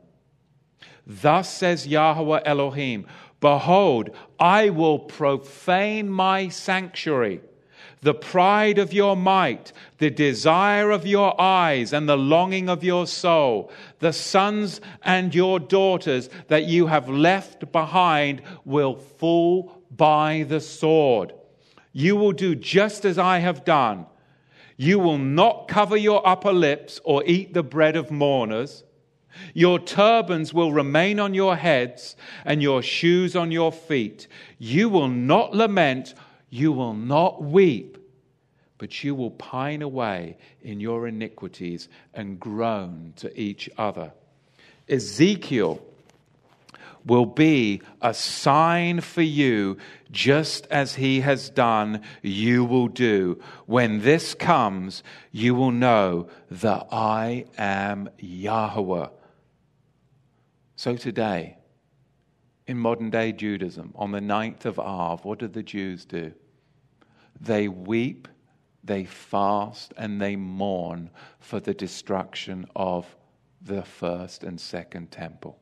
[1.06, 3.06] Thus says Yahweh Elohim,
[3.40, 7.40] Behold, I will profane my sanctuary
[8.04, 13.06] the pride of your might, the desire of your eyes, and the longing of your
[13.06, 13.72] soul.
[14.00, 21.32] The sons and your daughters that you have left behind will fall by the sword.
[21.94, 24.04] You will do just as I have done.
[24.76, 28.84] You will not cover your upper lips or eat the bread of mourners.
[29.54, 34.28] Your turbans will remain on your heads and your shoes on your feet.
[34.58, 36.14] You will not lament
[36.54, 37.98] you will not weep,
[38.78, 44.12] but you will pine away in your iniquities and groan to each other.
[44.88, 45.84] Ezekiel
[47.04, 49.76] will be a sign for you,
[50.12, 53.42] just as he has done, you will do.
[53.66, 55.02] When this comes,
[55.32, 59.08] you will know that I am Yahweh.
[60.76, 61.56] So today,
[62.68, 66.32] in modern day Judaism, on the 9th of Av, what do the Jews do?
[67.40, 68.28] They weep,
[68.82, 71.10] they fast, and they mourn
[71.40, 73.16] for the destruction of
[73.62, 75.58] the first and second temple.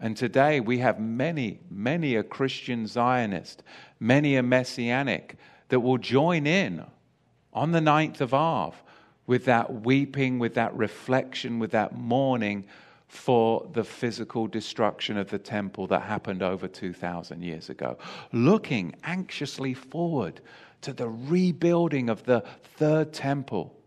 [0.00, 3.62] And today we have many, many a Christian Zionist,
[3.98, 5.36] many a Messianic
[5.68, 6.84] that will join in
[7.52, 8.80] on the 9th of Av
[9.26, 12.64] with that weeping, with that reflection, with that mourning
[13.08, 17.98] for the physical destruction of the temple that happened over 2,000 years ago,
[18.32, 20.40] looking anxiously forward
[20.82, 22.44] to the rebuilding of the
[22.76, 23.77] third temple,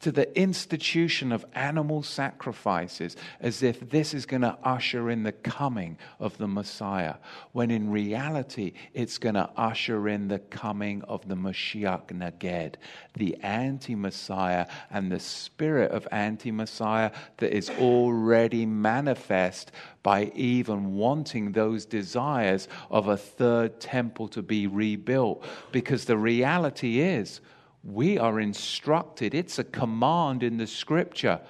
[0.00, 5.32] to the institution of animal sacrifices, as if this is going to usher in the
[5.32, 7.16] coming of the Messiah,
[7.52, 12.74] when in reality it's going to usher in the coming of the Mashiach Neged,
[13.14, 19.72] the anti Messiah, and the spirit of anti Messiah that is already manifest
[20.02, 25.44] by even wanting those desires of a third temple to be rebuilt.
[25.72, 27.40] Because the reality is,
[27.82, 31.40] we are instructed, it's a command in the scripture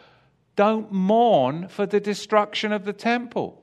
[0.58, 3.62] don't mourn for the destruction of the temple.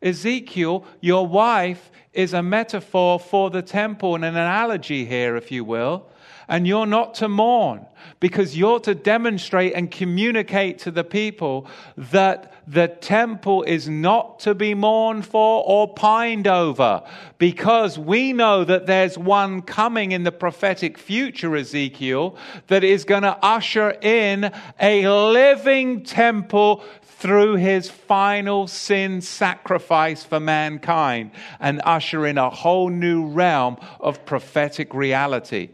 [0.00, 5.62] Ezekiel, your wife, is a metaphor for the temple and an analogy here, if you
[5.62, 6.08] will.
[6.48, 7.86] And you're not to mourn
[8.20, 11.66] because you're to demonstrate and communicate to the people
[11.96, 17.02] that the temple is not to be mourned for or pined over
[17.38, 22.36] because we know that there's one coming in the prophetic future, Ezekiel,
[22.68, 30.40] that is going to usher in a living temple through his final sin sacrifice for
[30.40, 31.30] mankind
[31.60, 35.70] and usher in a whole new realm of prophetic reality.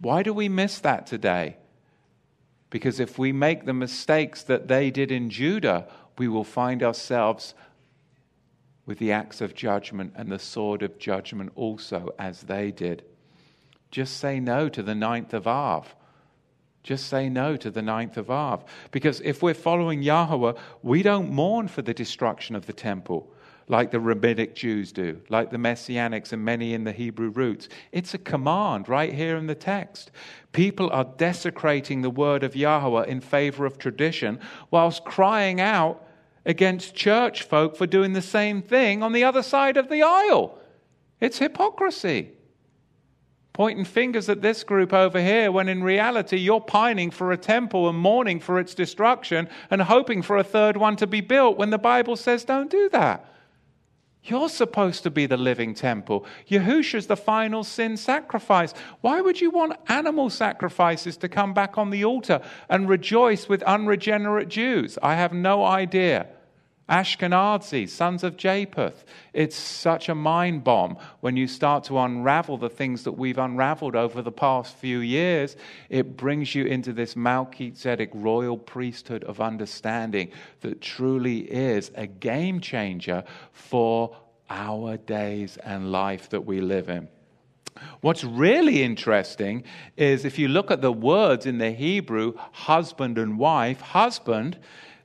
[0.00, 1.56] Why do we miss that today?
[2.70, 7.54] Because if we make the mistakes that they did in Judah, we will find ourselves
[8.86, 13.04] with the axe of judgment and the sword of judgment also, as they did.
[13.90, 15.94] Just say no to the ninth of Av.
[16.82, 18.64] Just say no to the ninth of Av.
[18.90, 23.32] Because if we're following Yahweh, we don't mourn for the destruction of the temple
[23.70, 27.68] like the rabbinic Jews do, like the Messianics and many in the Hebrew roots.
[27.92, 30.10] It's a command right here in the text.
[30.52, 34.40] People are desecrating the word of Yahweh in favor of tradition,
[34.72, 36.04] whilst crying out
[36.44, 40.58] against church folk for doing the same thing on the other side of the aisle.
[41.20, 42.32] It's hypocrisy.
[43.52, 47.88] Pointing fingers at this group over here when in reality you're pining for a temple
[47.88, 51.70] and mourning for its destruction and hoping for a third one to be built when
[51.70, 53.26] the Bible says don't do that.
[54.22, 56.26] You're supposed to be the living temple.
[56.48, 58.74] Yahushua's the final sin sacrifice.
[59.00, 63.62] Why would you want animal sacrifices to come back on the altar and rejoice with
[63.62, 64.98] unregenerate Jews?
[65.02, 66.26] I have no idea.
[66.90, 69.04] Ashkenazi, sons of Japheth.
[69.32, 73.94] It's such a mind bomb when you start to unravel the things that we've unraveled
[73.94, 75.56] over the past few years.
[75.88, 80.32] It brings you into this Melchizedek royal priesthood of understanding
[80.62, 83.22] that truly is a game changer
[83.52, 84.16] for
[84.50, 87.08] our days and life that we live in.
[88.00, 89.62] What's really interesting
[89.96, 94.58] is if you look at the words in the Hebrew, husband and wife, husband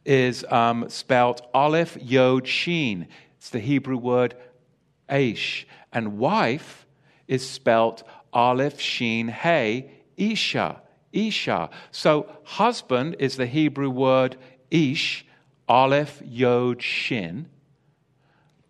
[0.06, 3.08] is um, spelled Aleph Yod Shin.
[3.38, 4.36] It's the Hebrew word
[5.10, 5.66] Aish.
[5.92, 6.86] And wife
[7.28, 8.04] is spelt
[8.34, 10.82] Aleph Shin Hey, Isha.
[11.16, 11.70] Isha.
[11.92, 14.38] So husband is the Hebrew word
[14.70, 15.26] Ish,
[15.68, 17.48] Aleph Yod Shin.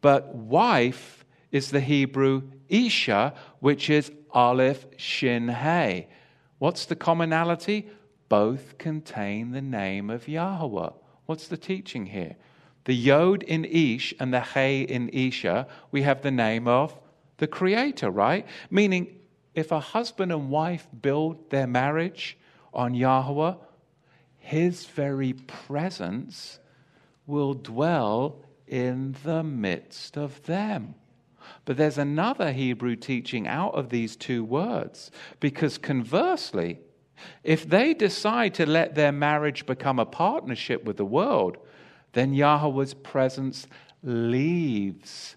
[0.01, 6.07] But wife is the Hebrew Isha, which is Aleph Shin Hey.
[6.59, 7.89] What's the commonality?
[8.29, 10.89] Both contain the name of Yahweh.
[11.25, 12.35] What's the teaching here?
[12.85, 16.97] The Yod in Ish and the He in Isha, we have the name of
[17.37, 18.45] the Creator, right?
[18.69, 19.19] Meaning,
[19.53, 22.37] if a husband and wife build their marriage
[22.73, 23.55] on Yahweh,
[24.37, 26.59] His very presence
[27.25, 30.95] will dwell in the midst of them.
[31.65, 36.79] But there's another Hebrew teaching out of these two words, because conversely,
[37.43, 41.57] if they decide to let their marriage become a partnership with the world,
[42.13, 43.67] then Yahweh's presence
[44.03, 45.35] leaves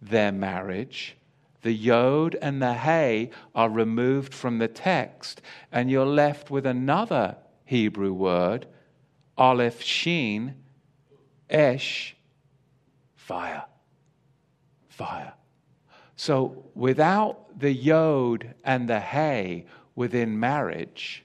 [0.00, 1.16] their marriage.
[1.62, 7.36] The yod and the hey are removed from the text, and you're left with another
[7.64, 8.66] Hebrew word,
[9.36, 10.54] aleph shin,
[11.50, 12.16] esh,
[13.14, 13.64] fire.
[14.88, 15.34] Fire.
[16.16, 19.66] So without the yod and the hey,
[20.00, 21.22] within marriage,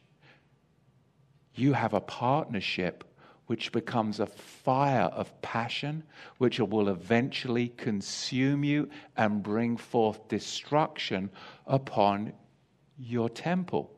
[1.53, 3.05] you have a partnership
[3.45, 6.03] which becomes a fire of passion,
[6.39, 11.29] which will eventually consume you and bring forth destruction
[11.65, 12.33] upon
[12.99, 13.89] your temple.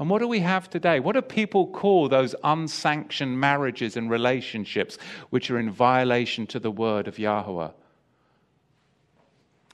[0.00, 0.98] And what do we have today?
[0.98, 4.98] What do people call those unsanctioned marriages and relationships
[5.28, 7.70] which are in violation to the word of Yahweh?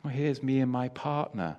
[0.05, 1.57] Well, here's me and my partner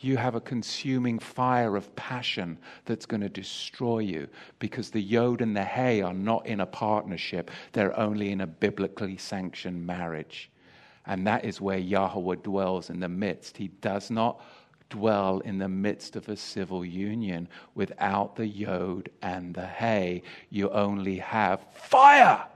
[0.00, 4.28] you have a consuming fire of passion that's going to destroy you
[4.58, 8.46] because the yod and the hay are not in a partnership, they're only in a
[8.46, 10.50] biblically sanctioned marriage.
[11.06, 13.56] And that is where Yahweh dwells in the midst.
[13.56, 14.40] He does not
[14.90, 20.22] dwell in the midst of a civil union without the yod and the hay.
[20.50, 22.46] You only have fire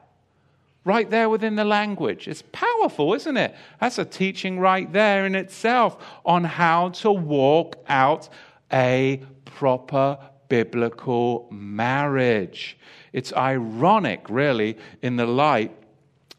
[0.84, 2.28] right there within the language.
[2.28, 3.54] It's powerful, isn't it?
[3.80, 8.28] That's a teaching right there in itself on how to walk out
[8.72, 10.18] a proper
[10.48, 12.76] biblical marriage.
[13.12, 15.76] It's ironic, really, in the light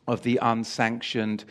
[0.08, 1.46] of the unsanctioned,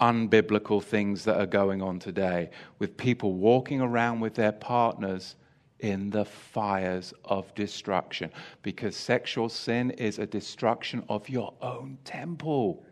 [0.00, 5.36] unbiblical things that are going on today, with people walking around with their partners
[5.80, 8.30] in the fires of destruction
[8.62, 12.84] because sexual sin is a destruction of your own temple.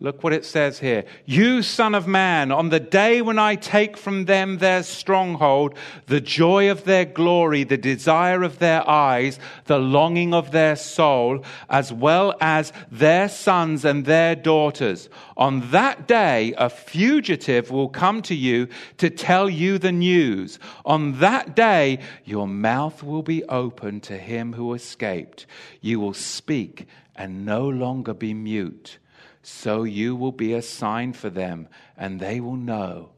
[0.00, 1.04] Look what it says here.
[1.24, 5.76] You, Son of Man, on the day when I take from them their stronghold,
[6.06, 11.44] the joy of their glory, the desire of their eyes, the longing of their soul,
[11.70, 15.08] as well as their sons and their daughters.
[15.36, 18.66] On that day, a fugitive will come to you
[18.98, 20.58] to tell you the news.
[20.84, 25.46] On that day, your mouth will be open to him who escaped.
[25.80, 28.98] You will speak and no longer be mute
[29.46, 33.10] so you will be a sign for them, and they will know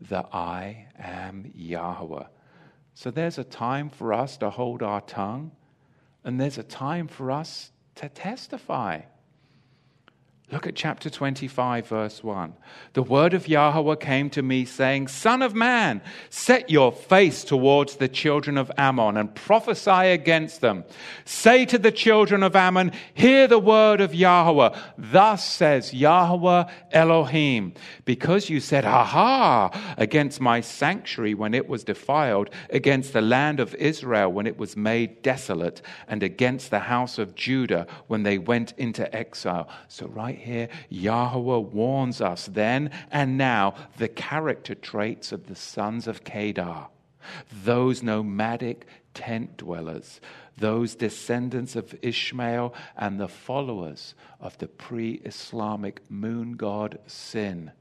[0.00, 2.24] that I am Yahweh.
[2.94, 5.52] So there's a time for us to hold our tongue,
[6.24, 9.02] and there's a time for us to testify.
[10.50, 12.54] Look at chapter 25, verse 1.
[12.94, 17.96] The word of Yahweh came to me, saying, Son of man, set your face towards
[17.96, 20.84] the children of Ammon and prophesy against them.
[21.26, 24.74] Say to the children of Ammon, Hear the word of Yahweh.
[24.96, 27.74] Thus says Yahweh Elohim,
[28.06, 33.74] because you said, Aha, against my sanctuary when it was defiled, against the land of
[33.74, 38.72] Israel when it was made desolate, and against the house of Judah when they went
[38.78, 39.68] into exile.
[39.88, 46.06] So, right here, Yahweh warns us then and now the character traits of the sons
[46.06, 46.86] of Kedar,
[47.64, 50.20] those nomadic tent dwellers,
[50.56, 57.72] those descendants of Ishmael and the followers of the pre Islamic moon god Sin.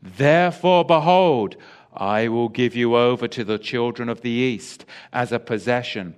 [0.00, 1.56] Therefore, behold,
[1.92, 6.14] I will give you over to the children of the east as a possession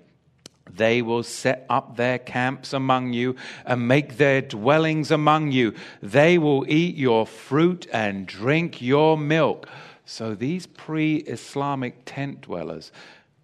[0.77, 5.75] They will set up their camps among you and make their dwellings among you.
[6.03, 9.69] They will eat your fruit and drink your milk.
[10.05, 12.91] So these pre Islamic tent dwellers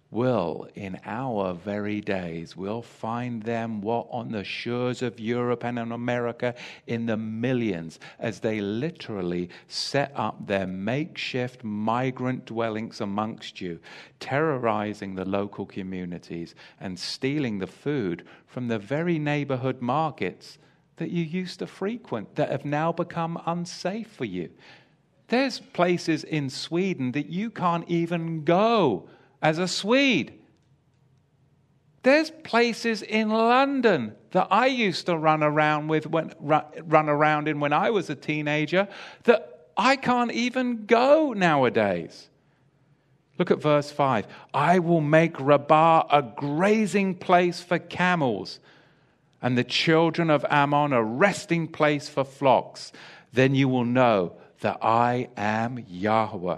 [0.09, 5.77] will, in our very days, will find them what on the shores of Europe and
[5.77, 6.55] in America
[6.87, 13.79] in the millions as they literally set up their makeshift migrant dwellings amongst you,
[14.19, 20.57] terrorizing the local communities and stealing the food from the very neighborhood markets
[20.95, 24.49] that you used to frequent that have now become unsafe for you.
[25.27, 29.09] There's places in Sweden that you can't even go
[29.41, 30.33] as a Swede.
[32.03, 37.59] There's places in London that I used to run around with when, run around in
[37.59, 38.87] when I was a teenager
[39.23, 42.29] that I can't even go nowadays.
[43.37, 44.25] Look at verse 5.
[44.53, 48.59] I will make Rabbah a grazing place for camels,
[49.41, 52.91] and the children of Ammon a resting place for flocks.
[53.33, 56.57] Then you will know that I am Yahweh.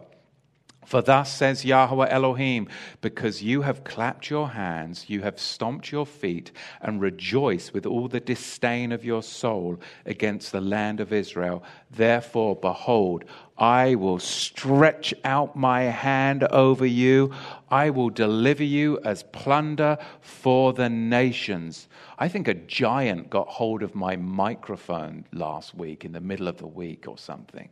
[0.89, 2.67] For thus says Yahweh Elohim,
[2.99, 8.07] because you have clapped your hands, you have stomped your feet, and rejoice with all
[8.07, 11.61] the disdain of your soul against the land of Israel.
[11.91, 13.25] Therefore, behold,
[13.55, 17.35] I will stretch out my hand over you.
[17.69, 21.87] I will deliver you as plunder for the nations.
[22.17, 26.57] I think a giant got hold of my microphone last week in the middle of
[26.57, 27.69] the week or something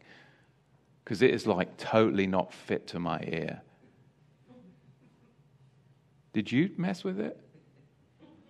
[1.08, 3.62] because it is like totally not fit to my ear.
[6.34, 7.40] Did you mess with it?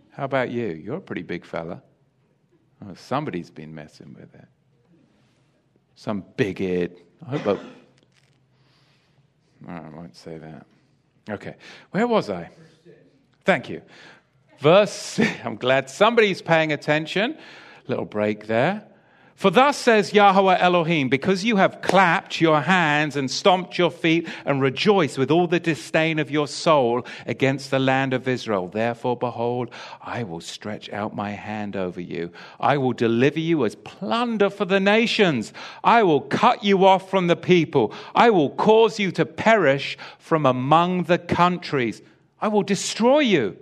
[0.09, 0.69] How about you?
[0.69, 1.83] You're a pretty big fella.
[2.83, 4.47] Oh, somebody's been messing with it.
[5.93, 6.95] Some big eared.
[7.27, 7.59] I hope.
[9.67, 10.65] I, I won't say that.
[11.29, 11.57] Okay.
[11.91, 12.49] Where was I?
[13.45, 13.83] Thank you.
[14.57, 15.19] Verse.
[15.45, 17.37] I'm glad somebody's paying attention.
[17.85, 18.83] Little break there.
[19.37, 24.27] For thus says Yahweh Elohim, because you have clapped your hands and stomped your feet
[24.45, 29.15] and rejoiced with all the disdain of your soul against the land of Israel, therefore,
[29.15, 29.69] behold,
[30.01, 32.31] I will stretch out my hand over you.
[32.59, 35.53] I will deliver you as plunder for the nations.
[35.83, 37.93] I will cut you off from the people.
[38.15, 42.01] I will cause you to perish from among the countries.
[42.41, 43.55] I will destroy you.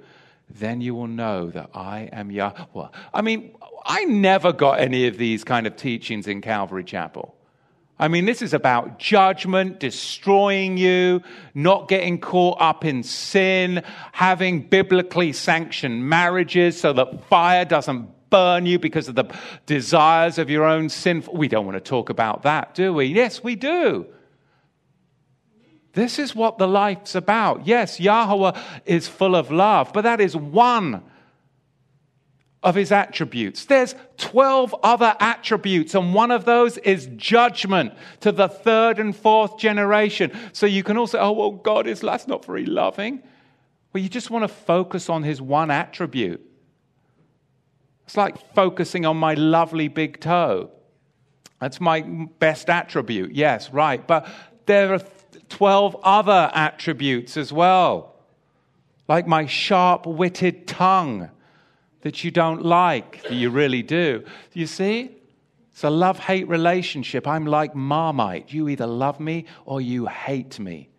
[0.50, 2.88] Then you will know that I am Yahweh.
[3.14, 7.36] I mean, I never got any of these kind of teachings in Calvary Chapel.
[7.98, 11.22] I mean, this is about judgment, destroying you,
[11.54, 18.66] not getting caught up in sin, having biblically sanctioned marriages so that fire doesn't burn
[18.66, 19.34] you because of the
[19.66, 21.24] desires of your own sin.
[21.32, 23.06] We don't want to talk about that, do we?
[23.06, 24.08] Yes, we do.
[25.96, 27.66] This is what the life's about.
[27.66, 31.02] Yes, Yahweh is full of love, but that is one
[32.62, 33.66] of his attributes.
[33.66, 39.58] There's 12 other attributes, and one of those is judgment to the third and fourth
[39.58, 40.38] generation.
[40.52, 43.24] So you can also, oh, well, God is that's not very loving.
[43.94, 46.42] Well, you just want to focus on his one attribute.
[48.06, 50.72] It's like focusing on my lovely big toe.
[51.62, 54.06] That's my best attribute, yes, right.
[54.06, 54.28] But
[54.66, 55.00] there are
[55.56, 58.14] 12 other attributes as well,
[59.08, 61.30] like my sharp witted tongue
[62.02, 64.26] that you don't like, that you really do.
[64.52, 65.12] You see?
[65.72, 67.26] It's a love hate relationship.
[67.26, 68.52] I'm like Marmite.
[68.52, 70.90] You either love me or you hate me.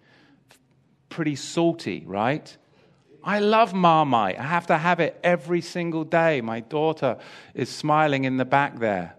[1.10, 2.56] Pretty salty, right?
[3.22, 4.38] I love Marmite.
[4.38, 6.40] I have to have it every single day.
[6.40, 7.18] My daughter
[7.52, 9.16] is smiling in the back there.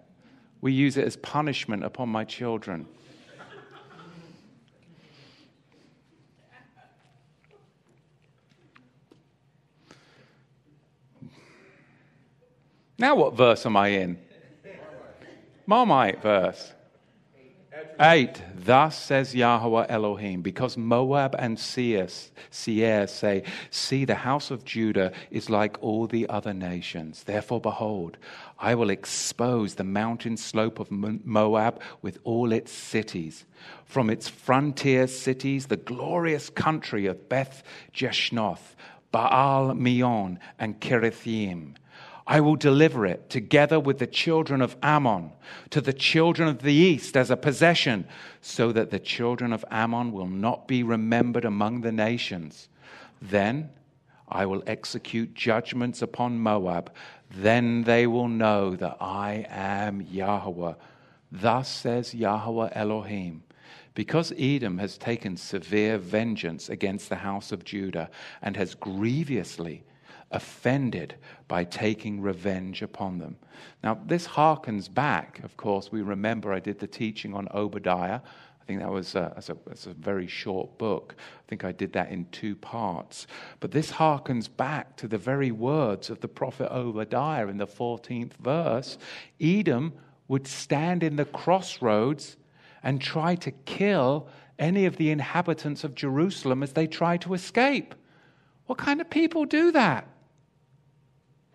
[0.62, 2.88] We use it as punishment upon my children.
[13.00, 14.18] Now, what verse am I in?
[15.68, 16.74] Marmite verse.
[18.00, 18.42] Eight.
[18.56, 22.08] Thus says Yahweh Elohim, because Moab and Seir,
[22.50, 27.24] say, See, the house of Judah is like all the other nations.
[27.24, 28.18] Therefore, behold,
[28.60, 33.46] I will expose the mountain slope of Moab with all its cities.
[33.86, 38.76] From its frontier cities, the glorious country of Beth Jeshimoth,
[39.12, 41.76] Baal Meon, and Kiriathaim
[42.30, 45.32] I will deliver it together with the children of Ammon
[45.70, 48.06] to the children of the east as a possession,
[48.42, 52.68] so that the children of Ammon will not be remembered among the nations.
[53.22, 53.70] Then
[54.28, 56.92] I will execute judgments upon Moab.
[57.32, 60.74] Then they will know that I am Yahweh.
[61.32, 63.44] Thus says Yahweh Elohim.
[63.94, 68.10] Because Edom has taken severe vengeance against the house of Judah
[68.42, 69.84] and has grievously
[70.32, 71.16] offended
[71.48, 73.38] by taking revenge upon them.
[73.84, 78.20] Now, this harkens back, of course, we remember I did the teaching on Obadiah.
[78.62, 81.16] I think that was a, a, a, very short book.
[81.18, 83.26] I think I did that in two parts.
[83.62, 88.34] But this harkens back to the very words of the prophet Obadiah in the 14th
[88.34, 88.98] verse.
[89.40, 89.94] Edom
[90.28, 92.36] would stand in the crossroads
[92.84, 94.28] and try to kill
[94.60, 97.96] any of the inhabitants of Jerusalem as they try to escape.
[98.66, 100.08] What kind of people do that?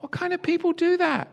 [0.02, 1.28] What kind of people do that?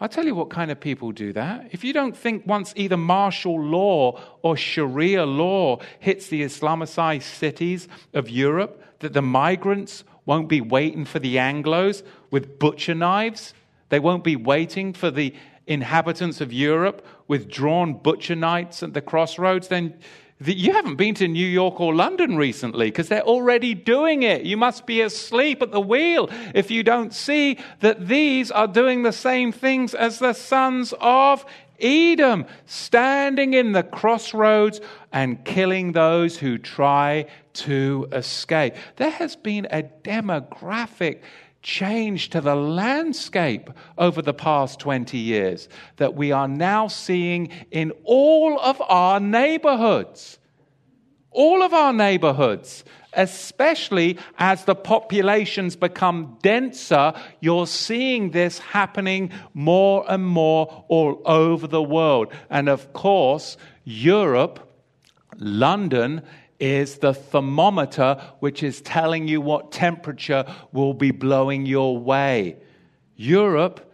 [0.00, 1.68] I'll tell you what kind of people do that.
[1.70, 7.86] If you don't think once either martial law or Sharia law hits the Islamicized cities
[8.12, 12.02] of Europe, that the migrants won't be waiting for the Anglos
[12.32, 13.54] with butcher knives,
[13.88, 15.32] they won't be waiting for the
[15.68, 19.96] inhabitants of Europe with drawn butcher knives at the crossroads, then
[20.46, 24.42] you haven't been to New York or London recently because they're already doing it.
[24.42, 29.02] You must be asleep at the wheel if you don't see that these are doing
[29.02, 31.44] the same things as the sons of
[31.82, 34.80] Edom, standing in the crossroads
[35.12, 38.74] and killing those who try to escape.
[38.96, 41.20] There has been a demographic
[41.62, 47.92] change to the landscape over the past 20 years that we are now seeing in
[48.04, 50.38] all of our neighborhoods.
[51.30, 52.84] All of our neighborhoods,
[53.14, 61.66] especially as the populations become denser, you're seeing this happening more and more all over
[61.66, 62.32] the world.
[62.50, 64.68] And of course, Europe,
[65.38, 66.22] London,
[66.62, 72.56] is the thermometer which is telling you what temperature will be blowing your way.
[73.16, 73.92] Europe,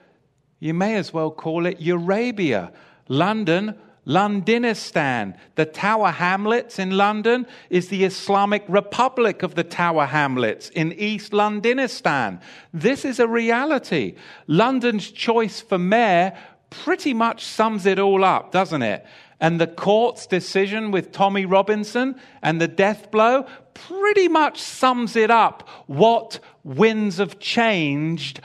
[0.60, 2.70] you may as well call it Eurabia.
[3.08, 3.74] London,
[4.06, 5.34] Londinistan.
[5.54, 11.32] The Tower Hamlets in London is the Islamic Republic of the Tower Hamlets in East
[11.32, 12.38] Londinistan.
[12.74, 14.14] This is a reality.
[14.46, 16.36] London's choice for mayor
[16.68, 19.06] pretty much sums it all up, doesn't it?
[19.40, 25.30] And the court's decision with Tommy Robinson and the death blow pretty much sums it
[25.30, 28.40] up what winds have changed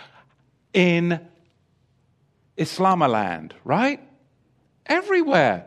[0.74, 1.20] in
[2.58, 4.00] Islamaland, right?
[4.86, 5.66] Everywhere.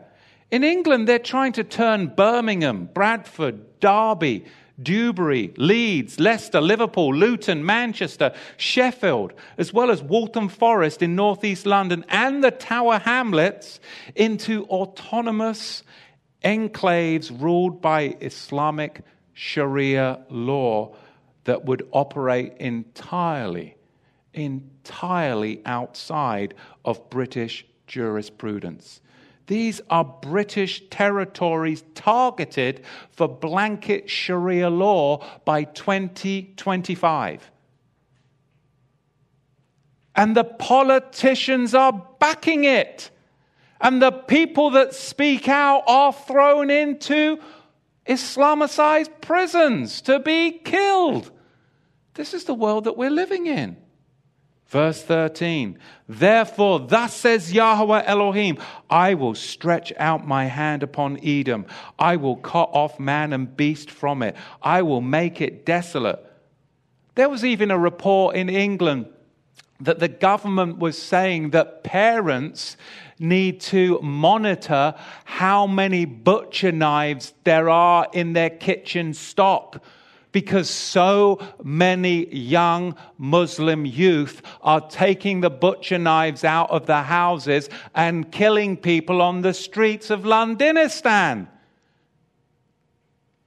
[0.49, 4.45] In England, they're trying to turn Birmingham, Bradford, Derby,
[4.81, 12.05] Dewsbury, Leeds, Leicester, Liverpool, Luton, Manchester, Sheffield, as well as Waltham Forest in northeast London
[12.09, 13.79] and the Tower Hamlets
[14.15, 15.83] into autonomous
[16.43, 19.01] enclaves ruled by Islamic
[19.33, 20.95] Sharia law
[21.45, 23.75] that would operate entirely,
[24.33, 26.53] entirely outside
[26.85, 29.01] of British jurisprudence.
[29.47, 37.49] These are British territories targeted for blanket Sharia law by 2025.
[40.15, 43.09] And the politicians are backing it.
[43.79, 47.39] And the people that speak out are thrown into
[48.05, 51.31] Islamicized prisons to be killed.
[52.15, 53.77] This is the world that we're living in.
[54.67, 58.57] Verse 13, therefore, thus says Yahweh Elohim,
[58.89, 61.65] I will stretch out my hand upon Edom.
[61.97, 64.35] I will cut off man and beast from it.
[64.61, 66.19] I will make it desolate.
[67.15, 69.07] There was even a report in England
[69.79, 72.75] that the government was saying that parents
[73.19, 79.81] need to monitor how many butcher knives there are in their kitchen stock
[80.39, 87.71] because so many young Muslim youth are taking the butcher knives out of the houses
[87.95, 91.47] and killing people on the streets of Londinistan.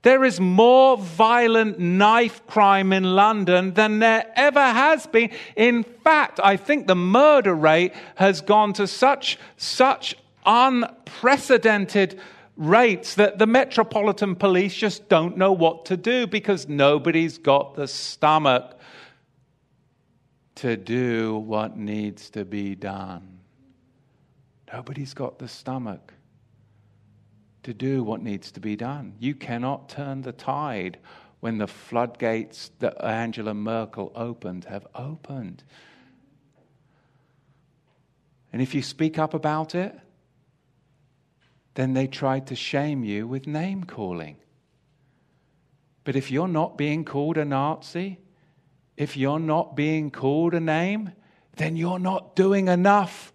[0.03, 5.31] There is more violent knife crime in London than there ever has been.
[5.55, 12.19] In fact, I think the murder rate has gone to such, such unprecedented
[12.61, 17.89] rates that the Metropolitan Police just don't know what to do because nobody's got the
[17.89, 18.79] stomach
[20.57, 23.39] to do what needs to be done.
[24.71, 26.13] Nobody's got the stomach
[27.63, 29.15] to do what needs to be done.
[29.19, 30.99] You cannot turn the tide
[31.41, 35.65] when the floodgates that Angela Merkel opened have opened.
[38.53, 39.99] And if you speak up about it,
[41.75, 44.37] then they tried to shame you with name calling.
[46.05, 48.19] But if you're not being called a Nazi,
[48.97, 51.13] if you're not being called a name,
[51.57, 53.33] then you're not doing enough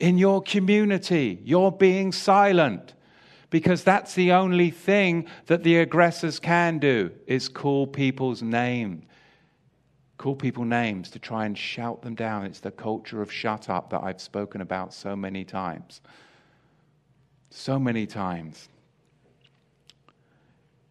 [0.00, 1.40] in your community.
[1.44, 2.94] You're being silent
[3.50, 9.06] because that's the only thing that the aggressors can do is call people's name.
[10.18, 12.44] call people names to try and shout them down.
[12.44, 16.00] It's the culture of shut up that I've spoken about so many times.
[17.58, 18.68] So many times.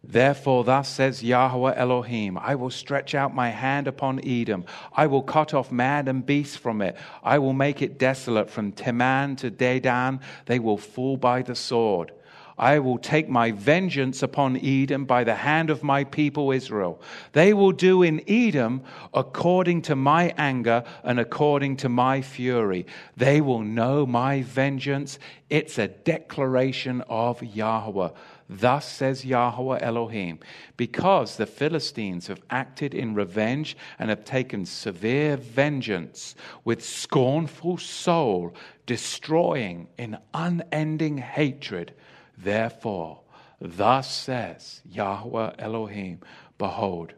[0.02, 4.64] Therefore, thus says Yahweh Elohim I will stretch out my hand upon Edom.
[4.92, 6.96] I will cut off man and beast from it.
[7.22, 10.20] I will make it desolate from Teman to Dedan.
[10.46, 12.10] They will fall by the sword.
[12.58, 17.02] I will take my vengeance upon Edom by the hand of my people Israel.
[17.32, 18.82] They will do in Edom
[19.12, 22.86] according to my anger and according to my fury.
[23.14, 25.18] They will know my vengeance.
[25.50, 28.10] It's a declaration of Yahweh.
[28.48, 30.38] Thus says Yahweh Elohim,
[30.76, 38.54] because the Philistines have acted in revenge and have taken severe vengeance with scornful soul,
[38.86, 41.92] destroying in unending hatred
[42.36, 43.20] Therefore,
[43.60, 46.20] thus says Yahweh Elohim
[46.58, 47.14] Behold,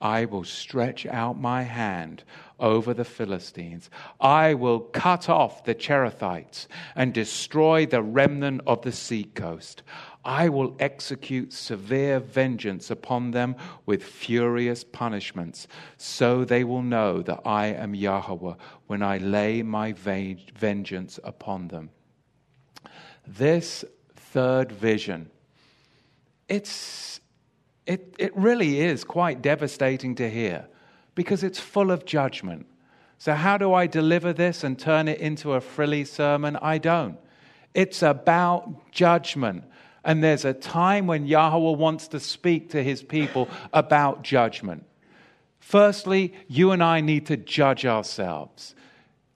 [0.00, 2.24] I will stretch out my hand
[2.60, 3.88] over the Philistines.
[4.20, 9.82] I will cut off the Cherethites and destroy the remnant of the sea coast.
[10.24, 13.56] I will execute severe vengeance upon them
[13.86, 18.54] with furious punishments, so they will know that I am Yahweh
[18.86, 21.90] when I lay my vengeance upon them.
[23.26, 23.86] This
[24.34, 25.30] third vision.
[26.48, 27.20] It's,
[27.86, 30.66] it, it really is quite devastating to hear
[31.14, 32.66] because it's full of judgment.
[33.18, 36.56] So, how do I deliver this and turn it into a frilly sermon?
[36.60, 37.16] I don't.
[37.74, 39.64] It's about judgment.
[40.04, 44.84] And there's a time when Yahweh wants to speak to his people about judgment.
[45.60, 48.74] Firstly, you and I need to judge ourselves.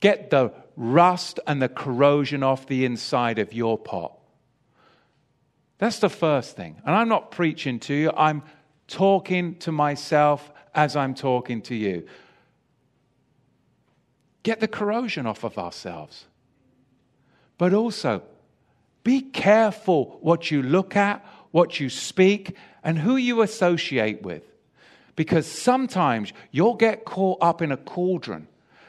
[0.01, 4.18] Get the rust and the corrosion off the inside of your pot.
[5.79, 6.81] That's the first thing.
[6.85, 8.43] And I'm not preaching to you, I'm
[8.87, 12.07] talking to myself as I'm talking to you.
[14.43, 16.27] Get the corrosion off of ourselves.
[17.59, 18.23] But also,
[19.05, 24.43] be careful what you look at, what you speak, and who you associate with.
[25.17, 28.47] Because sometimes you'll get caught up in a cauldron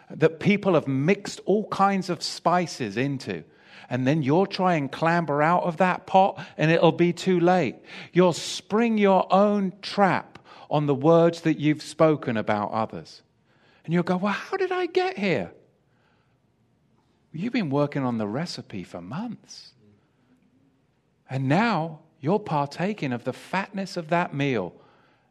[0.09, 3.43] that people have mixed all kinds of spices into
[3.89, 7.75] and then you'll try and clamber out of that pot and it'll be too late.
[8.13, 13.23] You'll spring your own trap on the words that you've spoken about others.
[13.83, 15.51] And you'll go, Well, how did I get here?
[17.31, 19.71] You've been working on the recipe for months.
[21.29, 24.73] And now you're partaking of the fatness of that meal,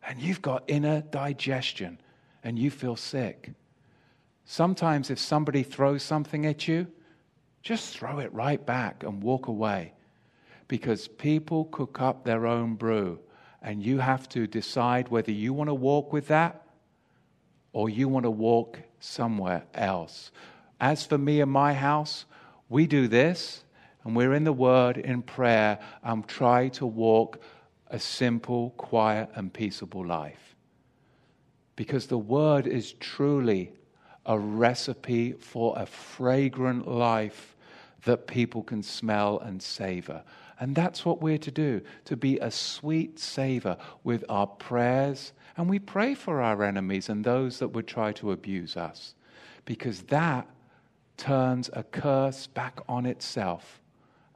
[0.07, 2.01] and you've got inner digestion,
[2.45, 3.51] and you feel sick.
[4.45, 6.87] Sometimes, if somebody throws something at you,
[7.69, 9.93] just throw it right back and walk away.
[10.69, 13.19] Because people cook up their own brew,
[13.61, 16.63] and you have to decide whether you want to walk with that
[17.75, 20.31] or you want to walk somewhere else.
[20.81, 22.25] As for me and my house,
[22.71, 23.65] we do this,
[24.03, 27.39] and we're in the Word, in prayer, and try to walk
[27.89, 30.57] a simple, quiet, and peaceable life.
[31.77, 33.73] Because the Word is truly
[34.25, 37.57] a recipe for a fragrant life
[38.05, 40.23] that people can smell and savor.
[40.61, 45.33] And that's what we're to do to be a sweet savor with our prayers.
[45.57, 49.15] And we pray for our enemies and those that would try to abuse us,
[49.65, 50.47] because that
[51.17, 53.81] turns a curse back on itself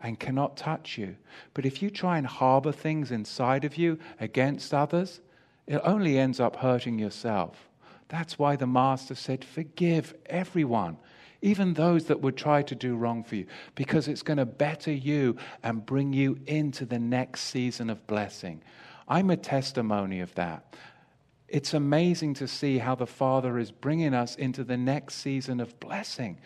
[0.02, 1.16] and cannot touch you.
[1.54, 5.20] But if you try and harbor things inside of you against others,
[5.66, 7.68] it only ends up hurting yourself.
[8.08, 10.98] That's why the Master said, Forgive everyone,
[11.42, 14.92] even those that would try to do wrong for you, because it's going to better
[14.92, 18.62] you and bring you into the next season of blessing.
[19.08, 20.74] I'm a testimony of that.
[21.48, 25.78] It's amazing to see how the Father is bringing us into the next season of
[25.80, 26.40] blessing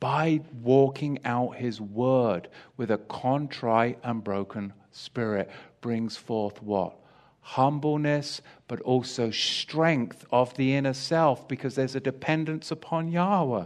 [0.00, 5.50] by walking out His word with a contrite and broken spirit,
[5.82, 6.96] brings forth what?
[7.42, 13.64] humbleness, but also strength of the inner self because there's a dependence upon Yahweh.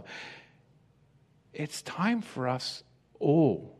[1.55, 2.83] It's time for us
[3.19, 3.79] all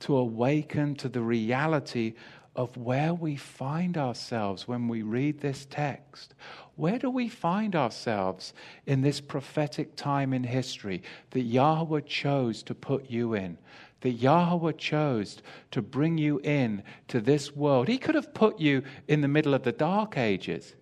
[0.00, 2.14] to awaken to the reality
[2.56, 6.34] of where we find ourselves when we read this text.
[6.76, 8.54] Where do we find ourselves
[8.86, 13.58] in this prophetic time in history that Yahweh chose to put you in?
[14.00, 17.88] that Yahweh chose to bring you in to this world.
[17.88, 20.74] He could have put you in the middle of the dark ages.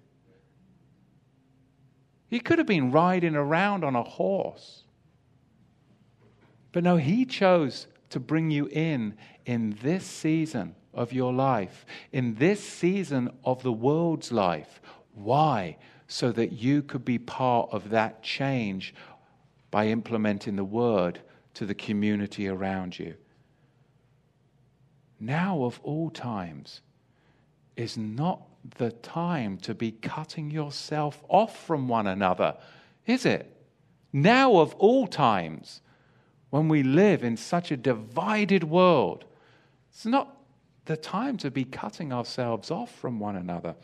[2.28, 4.84] He could have been riding around on a horse.
[6.72, 9.16] But no, he chose to bring you in
[9.46, 14.80] in this season of your life, in this season of the world's life.
[15.14, 15.76] Why?
[16.08, 18.94] so that you could be part of that change
[19.70, 21.20] by implementing the word
[21.52, 23.14] to the community around you.
[25.20, 26.80] Now, of all times,
[27.76, 28.42] is not
[28.78, 32.56] the time to be cutting yourself off from one another,
[33.06, 33.54] is it?
[34.12, 35.82] Now, of all times,
[36.50, 39.24] when we live in such a divided world,
[39.90, 40.36] it's not
[40.86, 43.74] the time to be cutting ourselves off from one another.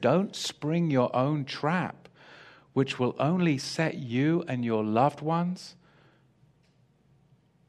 [0.00, 2.08] Don't spring your own trap,
[2.72, 5.74] which will only set you and your loved ones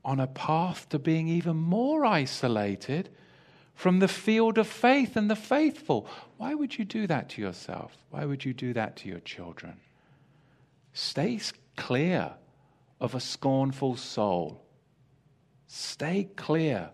[0.06, 3.10] on a path to being even more isolated
[3.74, 6.08] from the field of faith and the faithful.
[6.38, 7.98] Why would you do that to yourself?
[8.12, 9.78] Why would you do that to your children?
[10.94, 11.40] Stay
[11.76, 12.34] clear
[13.04, 14.64] of a scornful soul.
[15.68, 16.90] Stay clear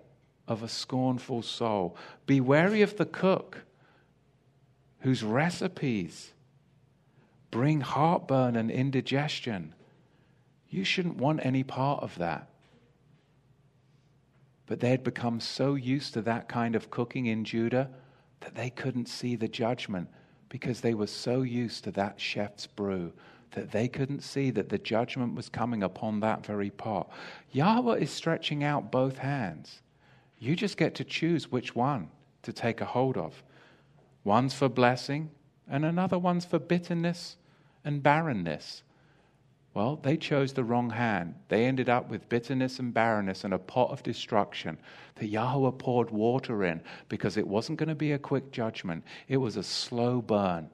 [0.47, 1.95] of a scornful soul.
[2.26, 3.60] Be wary of the cook
[5.01, 6.34] whose recipes
[7.51, 9.76] bring heartburn and indigestion.
[10.68, 12.49] You shouldn't want any part of that.
[14.66, 17.91] But they had become so used to that kind of cooking in Judah
[18.39, 20.10] that they couldn't see the judgment
[20.49, 23.14] because they were so used to that chef's brew
[23.52, 27.10] that they couldn't see that the judgment was coming upon that very pot.
[27.52, 29.82] Yahweh is stretching out both hands.
[30.38, 32.10] You just get to choose which one
[32.43, 33.43] to take a hold of.
[34.24, 35.32] One's for blessing,
[35.68, 37.38] and another one's for bitterness
[37.84, 38.84] and barrenness.
[39.74, 41.36] Well, they chose the wrong hand.
[41.47, 44.78] They ended up with bitterness and barrenness and a pot of destruction
[45.16, 49.38] that Yahweh poured water in because it wasn't going to be a quick judgment, it
[49.38, 50.70] was a slow burn.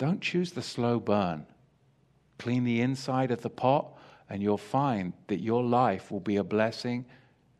[0.00, 1.44] Don't choose the slow burn.
[2.38, 3.98] Clean the inside of the pot,
[4.30, 7.04] and you'll find that your life will be a blessing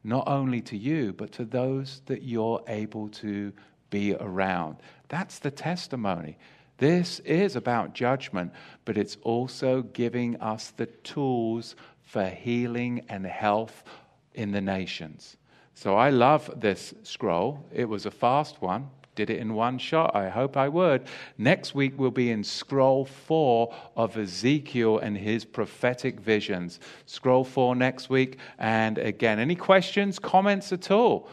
[0.05, 3.53] not only to you, but to those that you're able to
[3.91, 4.79] be around.
[5.09, 6.39] That's the testimony.
[6.79, 8.55] This is about judgment,
[8.87, 13.85] but it's also giving us the tools for healing and health
[14.33, 15.37] in the nations.
[15.75, 17.63] So I love this scroll.
[17.71, 18.89] It was a fast one,
[19.21, 20.17] did it in one shot.
[20.17, 21.03] I hope I would.
[21.37, 26.81] Next week, we'll be in scroll four of Ezekiel and his prophetic visions.
[27.05, 28.39] Scroll four next week.
[28.59, 31.29] And again, any questions, comments at all?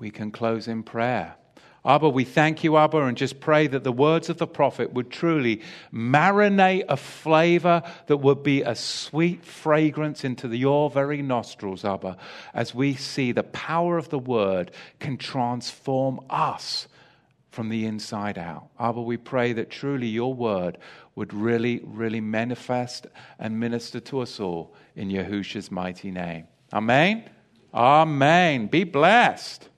[0.00, 1.34] We can close in prayer.
[1.86, 5.10] Abba, we thank you, Abba, and just pray that the words of the prophet would
[5.10, 5.60] truly
[5.92, 12.16] marinate a flavor that would be a sweet fragrance into the, your very nostrils, Abba,
[12.54, 16.88] as we see the power of the word can transform us
[17.50, 18.68] from the inside out.
[18.80, 20.78] Abba, we pray that truly your word
[21.16, 23.06] would really, really manifest
[23.38, 26.46] and minister to us all in Yahushua's mighty name.
[26.72, 27.28] Amen.
[27.74, 28.68] Amen.
[28.68, 29.68] Be blessed.